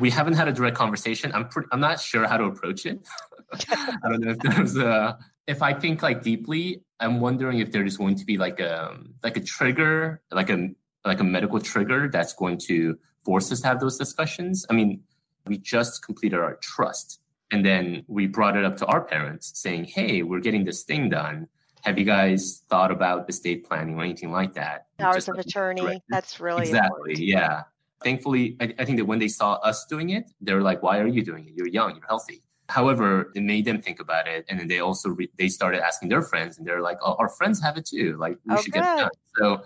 We 0.00 0.10
haven't 0.10 0.34
had 0.34 0.48
a 0.48 0.52
direct 0.52 0.76
conversation. 0.76 1.30
I'm 1.32 1.48
pretty, 1.48 1.68
I'm 1.70 1.78
not 1.78 2.00
sure 2.00 2.26
how 2.26 2.36
to 2.36 2.44
approach 2.44 2.86
it. 2.86 3.06
I 3.52 4.08
don't 4.08 4.20
know 4.20 4.30
if 4.32 4.38
there's 4.38 4.76
a, 4.76 5.18
if 5.46 5.62
I 5.62 5.74
think 5.74 6.02
like 6.02 6.22
deeply, 6.22 6.82
I'm 7.00 7.20
wondering 7.20 7.58
if 7.58 7.72
there 7.72 7.84
is 7.84 7.96
going 7.96 8.16
to 8.16 8.24
be 8.24 8.38
like 8.38 8.60
a 8.60 8.96
like 9.22 9.36
a 9.36 9.40
trigger, 9.40 10.22
like 10.30 10.50
a 10.50 10.70
like 11.04 11.20
a 11.20 11.24
medical 11.24 11.60
trigger 11.60 12.08
that's 12.08 12.32
going 12.32 12.58
to 12.66 12.98
force 13.24 13.52
us 13.52 13.60
to 13.60 13.66
have 13.66 13.80
those 13.80 13.98
discussions. 13.98 14.66
I 14.70 14.74
mean, 14.74 15.02
we 15.46 15.58
just 15.58 16.04
completed 16.04 16.38
our 16.38 16.56
trust, 16.56 17.20
and 17.50 17.64
then 17.64 18.04
we 18.06 18.26
brought 18.26 18.56
it 18.56 18.64
up 18.64 18.76
to 18.78 18.86
our 18.86 19.02
parents, 19.02 19.52
saying, 19.54 19.84
"Hey, 19.84 20.22
we're 20.22 20.40
getting 20.40 20.64
this 20.64 20.82
thing 20.82 21.10
done. 21.10 21.48
Have 21.82 21.98
you 21.98 22.06
guys 22.06 22.62
thought 22.70 22.90
about 22.90 23.28
estate 23.28 23.66
planning 23.68 23.96
or 23.98 24.02
anything 24.02 24.32
like 24.32 24.54
that?" 24.54 24.86
Just 24.98 25.28
of 25.28 25.36
like, 25.36 25.46
attorney. 25.46 26.02
That's 26.08 26.40
really 26.40 26.62
exactly 26.62 27.12
important. 27.12 27.28
yeah. 27.28 27.62
Thankfully, 28.02 28.56
I, 28.60 28.74
I 28.78 28.84
think 28.84 28.98
that 28.98 29.06
when 29.06 29.18
they 29.18 29.28
saw 29.28 29.54
us 29.54 29.86
doing 29.86 30.10
it, 30.10 30.30
they 30.40 30.54
were 30.54 30.62
like, 30.62 30.82
"Why 30.82 31.00
are 31.00 31.06
you 31.06 31.22
doing 31.22 31.48
it? 31.48 31.54
You're 31.54 31.68
young. 31.68 31.96
You're 31.96 32.06
healthy." 32.06 32.43
However, 32.68 33.30
it 33.34 33.42
made 33.42 33.66
them 33.66 33.80
think 33.80 34.00
about 34.00 34.26
it, 34.26 34.46
and 34.48 34.58
then 34.58 34.68
they 34.68 34.80
also 34.80 35.10
re- 35.10 35.30
they 35.38 35.48
started 35.48 35.84
asking 35.84 36.08
their 36.08 36.22
friends, 36.22 36.56
and 36.56 36.66
they're 36.66 36.80
like, 36.80 36.98
"Oh, 37.02 37.14
our 37.18 37.28
friends 37.28 37.60
have 37.62 37.76
it 37.76 37.84
too. 37.84 38.16
Like, 38.18 38.38
we 38.46 38.54
oh, 38.54 38.60
should 38.60 38.72
good. 38.72 38.82
get 38.82 38.98
it 38.98 39.00
done." 39.00 39.10
So, 39.36 39.62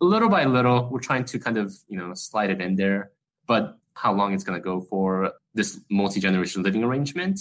little 0.00 0.28
by 0.28 0.44
little, 0.44 0.88
we're 0.90 1.00
trying 1.00 1.24
to 1.26 1.38
kind 1.38 1.56
of 1.56 1.72
you 1.88 1.96
know 1.96 2.12
slide 2.14 2.50
it 2.50 2.60
in 2.60 2.76
there. 2.76 3.10
But 3.46 3.78
how 3.94 4.12
long 4.12 4.34
it's 4.34 4.44
going 4.44 4.58
to 4.60 4.62
go 4.62 4.80
for 4.80 5.32
this 5.54 5.80
multi 5.90 6.20
generation 6.20 6.62
living 6.62 6.84
arrangement, 6.84 7.40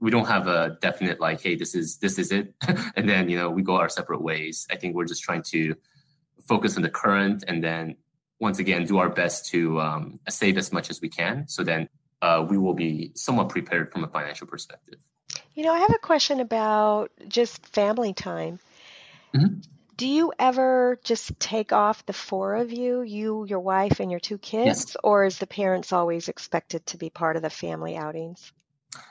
we 0.00 0.10
don't 0.10 0.26
have 0.26 0.46
a 0.48 0.78
definite 0.80 1.20
like, 1.20 1.42
"Hey, 1.42 1.54
this 1.54 1.74
is 1.74 1.98
this 1.98 2.18
is 2.18 2.32
it," 2.32 2.54
and 2.96 3.06
then 3.06 3.28
you 3.28 3.36
know 3.36 3.50
we 3.50 3.62
go 3.62 3.76
our 3.76 3.90
separate 3.90 4.22
ways. 4.22 4.66
I 4.70 4.76
think 4.76 4.94
we're 4.94 5.04
just 5.04 5.22
trying 5.22 5.42
to 5.48 5.74
focus 6.46 6.76
on 6.76 6.82
the 6.82 6.90
current, 6.90 7.44
and 7.46 7.62
then 7.62 7.96
once 8.40 8.58
again 8.58 8.84
do 8.84 8.98
our 8.98 9.10
best 9.10 9.46
to 9.50 9.80
um, 9.80 10.18
save 10.28 10.56
as 10.56 10.72
much 10.72 10.90
as 10.90 11.00
we 11.00 11.08
can. 11.08 11.46
So 11.48 11.64
then 11.64 11.88
uh, 12.22 12.44
we 12.48 12.58
will 12.58 12.74
be 12.74 13.12
somewhat 13.14 13.48
prepared 13.48 13.90
from 13.92 14.04
a 14.04 14.08
financial 14.08 14.46
perspective. 14.46 14.98
You 15.54 15.64
know, 15.64 15.72
I 15.72 15.78
have 15.78 15.94
a 15.94 15.98
question 15.98 16.40
about 16.40 17.10
just 17.28 17.66
family 17.66 18.14
time. 18.14 18.58
Mm-hmm. 19.34 19.60
Do 19.96 20.06
you 20.06 20.32
ever 20.38 21.00
just 21.02 21.38
take 21.40 21.72
off 21.72 22.06
the 22.06 22.12
four 22.12 22.54
of 22.54 22.72
you, 22.72 23.02
you, 23.02 23.44
your 23.46 23.58
wife, 23.58 23.98
and 23.98 24.10
your 24.10 24.20
two 24.20 24.38
kids, 24.38 24.66
yes. 24.66 24.96
or 25.02 25.24
is 25.24 25.38
the 25.38 25.46
parents 25.46 25.92
always 25.92 26.28
expected 26.28 26.86
to 26.86 26.96
be 26.96 27.10
part 27.10 27.34
of 27.34 27.42
the 27.42 27.50
family 27.50 27.96
outings? 27.96 28.52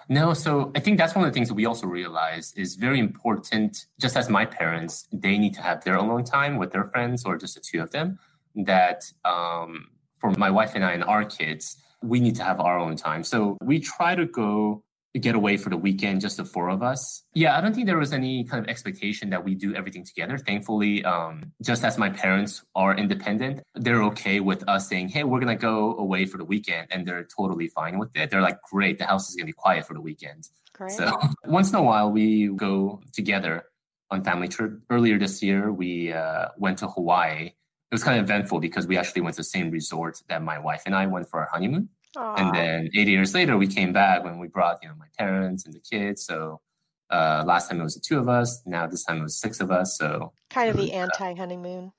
No, 0.10 0.34
so 0.34 0.72
I 0.76 0.80
think 0.80 0.98
that's 0.98 1.14
one 1.14 1.26
of 1.26 1.32
the 1.32 1.34
things 1.34 1.50
that 1.50 1.54
we 1.56 1.66
also 1.66 1.88
realize 1.88 2.54
is 2.56 2.76
very 2.76 3.00
important. 3.00 3.86
Just 4.00 4.16
as 4.16 4.30
my 4.30 4.46
parents, 4.46 5.08
they 5.12 5.38
need 5.38 5.54
to 5.56 5.62
have 5.62 5.84
their 5.84 5.96
alone 5.96 6.24
time 6.24 6.58
with 6.58 6.72
their 6.72 6.86
friends 6.86 7.26
or 7.26 7.38
just 7.38 7.56
the 7.56 7.62
two 7.62 7.82
of 7.82 7.92
them. 7.92 8.20
That 8.56 9.04
um, 9.26 9.90
for 10.18 10.32
my 10.32 10.50
wife 10.50 10.72
and 10.74 10.84
I 10.84 10.94
and 10.94 11.04
our 11.04 11.26
kids, 11.26 11.76
we 12.02 12.20
need 12.20 12.36
to 12.36 12.44
have 12.44 12.60
our 12.60 12.78
own 12.78 12.96
time. 12.96 13.24
So 13.24 13.58
we 13.62 13.80
try 13.80 14.16
to 14.16 14.26
go 14.26 14.84
get 15.18 15.36
away 15.36 15.58
for 15.58 15.70
the 15.70 15.78
weekend, 15.78 16.22
just 16.22 16.38
the 16.38 16.46
four 16.46 16.70
of 16.70 16.84
us. 16.84 17.24
Yeah, 17.34 17.58
I 17.58 17.62
don't 17.62 17.74
think 17.74 17.88
there 17.88 17.98
was 17.98 18.14
any 18.14 18.44
kind 18.44 18.64
of 18.64 18.70
expectation 18.70 19.30
that 19.32 19.44
we 19.44 19.56
do 19.56 19.74
everything 19.74 20.04
together. 20.04 20.38
Thankfully, 20.38 21.04
um, 21.06 21.52
just 21.62 21.84
as 21.84 21.98
my 21.98 22.10
parents 22.10 22.64
are 22.76 22.96
independent, 22.96 23.62
they're 23.76 24.04
okay 24.04 24.40
with 24.40 24.68
us 24.68 24.88
saying, 24.88 25.10
hey, 25.10 25.24
we're 25.24 25.40
going 25.40 25.56
to 25.56 25.62
go 25.62 25.98
away 25.98 26.26
for 26.26 26.38
the 26.38 26.46
weekend. 26.46 26.88
And 26.92 27.06
they're 27.06 27.28
totally 27.36 27.68
fine 27.68 27.98
with 27.98 28.16
it. 28.16 28.30
They're 28.30 28.42
like, 28.42 28.62
great, 28.62 29.00
the 29.00 29.06
house 29.06 29.30
is 29.30 29.36
going 29.36 29.46
to 29.46 29.52
be 29.52 29.54
quiet 29.54 29.88
for 29.88 29.94
the 29.94 30.02
weekend. 30.02 30.50
Great. 30.74 30.92
So 30.92 31.18
once 31.46 31.70
in 31.70 31.76
a 31.76 31.84
while, 31.84 32.12
we 32.12 32.48
go 32.48 33.02
together 33.14 33.66
on 34.12 34.24
family 34.24 34.48
trip. 34.48 34.80
Earlier 34.90 35.18
this 35.18 35.42
year, 35.42 35.72
we 35.72 36.14
uh, 36.14 36.50
went 36.58 36.80
to 36.80 36.88
Hawaii 36.88 37.52
it 37.90 37.96
was 37.96 38.04
kind 38.04 38.20
of 38.20 38.26
eventful 38.26 38.60
because 38.60 38.86
we 38.86 38.98
actually 38.98 39.22
went 39.22 39.36
to 39.36 39.40
the 39.40 39.46
same 39.46 39.72
resort 39.72 40.22
that 40.28 40.44
my 40.44 40.60
wife 40.60 40.84
and 40.86 40.94
I 40.94 41.06
went 41.06 41.30
for 41.30 41.40
our 41.40 41.50
honeymoon. 41.52 41.90
Aww. 42.18 42.40
And 42.40 42.54
then 42.54 42.90
eight 42.96 43.08
years 43.08 43.34
later, 43.34 43.58
we 43.58 43.68
came 43.68 43.94
back 43.94 44.24
when 44.24 44.40
we 44.40 44.48
brought, 44.48 44.80
you 44.82 44.90
know, 44.90 44.96
my 44.98 45.06
parents 45.18 45.66
and 45.66 45.74
the 45.74 45.80
kids. 45.80 46.26
So 46.26 46.62
uh, 47.10 47.44
last 47.46 47.70
time 47.70 47.80
it 47.80 47.84
was 47.84 47.96
the 47.96 48.02
two 48.02 48.20
of 48.20 48.28
us. 48.28 48.62
Now 48.66 48.88
this 48.88 49.04
time 49.04 49.20
it 49.20 49.24
was 49.24 49.40
six 49.40 49.60
of 49.62 49.72
us. 49.72 49.98
So 49.98 50.34
kind 50.50 50.70
of 50.70 50.78
the 50.78 50.92
uh, 50.94 50.98
anti 50.98 51.34
honeymoon. 51.36 51.92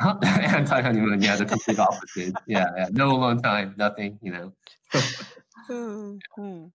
anti 0.22 0.80
honeymoon, 0.80 1.22
yeah, 1.22 1.36
the 1.36 1.44
complete 1.44 1.78
opposite. 1.78 2.34
yeah, 2.46 2.66
yeah, 2.76 2.88
no 2.90 3.10
alone 3.12 3.42
time, 3.42 3.74
nothing, 3.76 4.18
you 4.22 4.32
know. 4.32 4.52
Mm-hmm. 5.68 6.66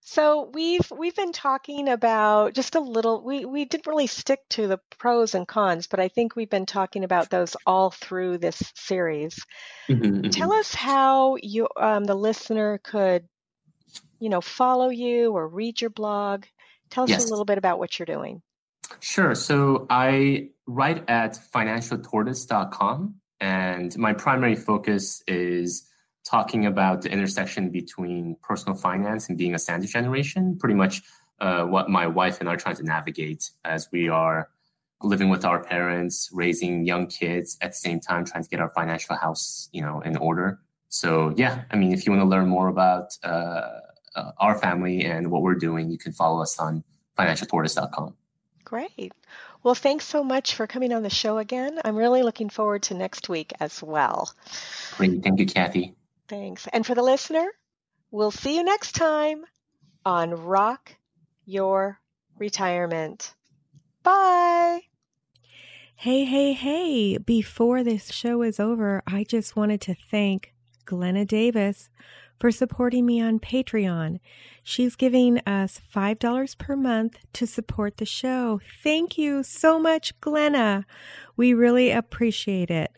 So 0.00 0.50
we've 0.52 0.90
we've 0.96 1.16
been 1.16 1.32
talking 1.32 1.88
about 1.88 2.54
just 2.54 2.74
a 2.74 2.80
little. 2.80 3.22
We 3.24 3.44
we 3.44 3.64
didn't 3.64 3.86
really 3.86 4.06
stick 4.06 4.40
to 4.50 4.66
the 4.66 4.78
pros 4.98 5.34
and 5.34 5.46
cons, 5.46 5.86
but 5.86 6.00
I 6.00 6.08
think 6.08 6.36
we've 6.36 6.50
been 6.50 6.66
talking 6.66 7.04
about 7.04 7.30
those 7.30 7.56
all 7.66 7.90
through 7.90 8.38
this 8.38 8.72
series. 8.76 9.38
Mm-hmm, 9.88 10.30
Tell 10.30 10.50
mm-hmm. 10.50 10.60
us 10.60 10.74
how 10.74 11.36
you 11.42 11.68
um, 11.76 12.04
the 12.04 12.14
listener 12.14 12.78
could, 12.82 13.26
you 14.20 14.28
know, 14.28 14.40
follow 14.40 14.88
you 14.88 15.32
or 15.32 15.48
read 15.48 15.80
your 15.80 15.90
blog. 15.90 16.44
Tell 16.90 17.04
us 17.04 17.10
yes. 17.10 17.26
a 17.26 17.30
little 17.30 17.44
bit 17.44 17.58
about 17.58 17.78
what 17.78 17.98
you're 17.98 18.06
doing. 18.06 18.42
Sure. 19.00 19.34
So 19.34 19.86
I 19.90 20.50
write 20.66 21.08
at 21.08 21.38
financialtortoise.com, 21.52 23.16
and 23.40 23.98
my 23.98 24.12
primary 24.12 24.54
focus 24.54 25.22
is 25.26 25.86
talking 26.28 26.66
about 26.66 27.02
the 27.02 27.10
intersection 27.10 27.70
between 27.70 28.36
personal 28.42 28.76
finance 28.76 29.28
and 29.28 29.38
being 29.38 29.54
a 29.54 29.58
Sandwich 29.58 29.92
generation, 29.92 30.58
pretty 30.58 30.74
much 30.74 31.02
uh, 31.40 31.64
what 31.64 31.88
my 31.88 32.06
wife 32.06 32.40
and 32.40 32.48
I 32.48 32.54
are 32.54 32.56
trying 32.56 32.76
to 32.76 32.82
navigate 32.82 33.50
as 33.64 33.88
we 33.92 34.08
are 34.08 34.48
living 35.02 35.28
with 35.28 35.44
our 35.44 35.62
parents, 35.62 36.30
raising 36.32 36.84
young 36.84 37.06
kids 37.06 37.56
at 37.60 37.70
the 37.70 37.76
same 37.76 38.00
time, 38.00 38.24
trying 38.24 38.42
to 38.42 38.48
get 38.48 38.60
our 38.60 38.70
financial 38.70 39.14
house, 39.14 39.68
you 39.72 39.82
know, 39.82 40.00
in 40.00 40.16
order. 40.16 40.58
So 40.88 41.32
yeah, 41.36 41.64
I 41.70 41.76
mean, 41.76 41.92
if 41.92 42.06
you 42.06 42.12
want 42.12 42.22
to 42.22 42.28
learn 42.28 42.48
more 42.48 42.68
about 42.68 43.16
uh, 43.22 43.80
uh, 44.14 44.32
our 44.38 44.58
family 44.58 45.04
and 45.04 45.30
what 45.30 45.42
we're 45.42 45.54
doing, 45.54 45.90
you 45.90 45.98
can 45.98 46.12
follow 46.12 46.42
us 46.42 46.58
on 46.58 46.82
financialtortoise.com. 47.18 48.16
Great. 48.64 49.12
Well, 49.62 49.74
thanks 49.74 50.06
so 50.06 50.24
much 50.24 50.54
for 50.54 50.66
coming 50.66 50.92
on 50.92 51.02
the 51.02 51.10
show 51.10 51.38
again. 51.38 51.80
I'm 51.84 51.96
really 51.96 52.22
looking 52.22 52.48
forward 52.48 52.84
to 52.84 52.94
next 52.94 53.28
week 53.28 53.52
as 53.60 53.82
well. 53.82 54.32
Great. 54.96 55.22
Thank 55.22 55.38
you, 55.38 55.46
Kathe. 55.46 55.95
Thanks. 56.28 56.66
And 56.72 56.84
for 56.84 56.94
the 56.94 57.02
listener, 57.02 57.46
we'll 58.10 58.30
see 58.30 58.56
you 58.56 58.64
next 58.64 58.92
time 58.92 59.44
on 60.04 60.30
Rock 60.30 60.96
Your 61.44 62.00
Retirement. 62.38 63.34
Bye. 64.02 64.80
Hey, 65.96 66.24
hey, 66.24 66.52
hey. 66.52 67.18
Before 67.18 67.82
this 67.82 68.12
show 68.12 68.42
is 68.42 68.60
over, 68.60 69.02
I 69.06 69.24
just 69.24 69.56
wanted 69.56 69.80
to 69.82 69.96
thank 70.10 70.52
Glenna 70.84 71.24
Davis 71.24 71.88
for 72.38 72.50
supporting 72.50 73.06
me 73.06 73.20
on 73.20 73.40
Patreon. 73.40 74.20
She's 74.62 74.94
giving 74.94 75.38
us 75.46 75.80
$5 75.94 76.58
per 76.58 76.76
month 76.76 77.18
to 77.32 77.46
support 77.46 77.96
the 77.96 78.04
show. 78.04 78.60
Thank 78.82 79.16
you 79.16 79.42
so 79.42 79.78
much, 79.78 80.20
Glenna. 80.20 80.84
We 81.36 81.54
really 81.54 81.90
appreciate 81.90 82.70
it. 82.70 82.90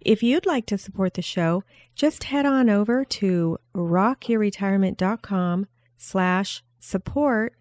If 0.00 0.22
you'd 0.22 0.46
like 0.46 0.66
to 0.66 0.78
support 0.78 1.14
the 1.14 1.22
show, 1.22 1.64
just 1.94 2.24
head 2.24 2.46
on 2.46 2.68
over 2.68 3.04
to 3.04 3.58
rockyourretirement.com 3.74 5.66
slash 5.96 6.62
support 6.78 7.54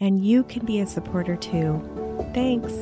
and 0.00 0.24
you 0.24 0.44
can 0.44 0.64
be 0.64 0.80
a 0.80 0.86
supporter 0.86 1.36
too. 1.36 1.82
Thanks. 2.34 2.72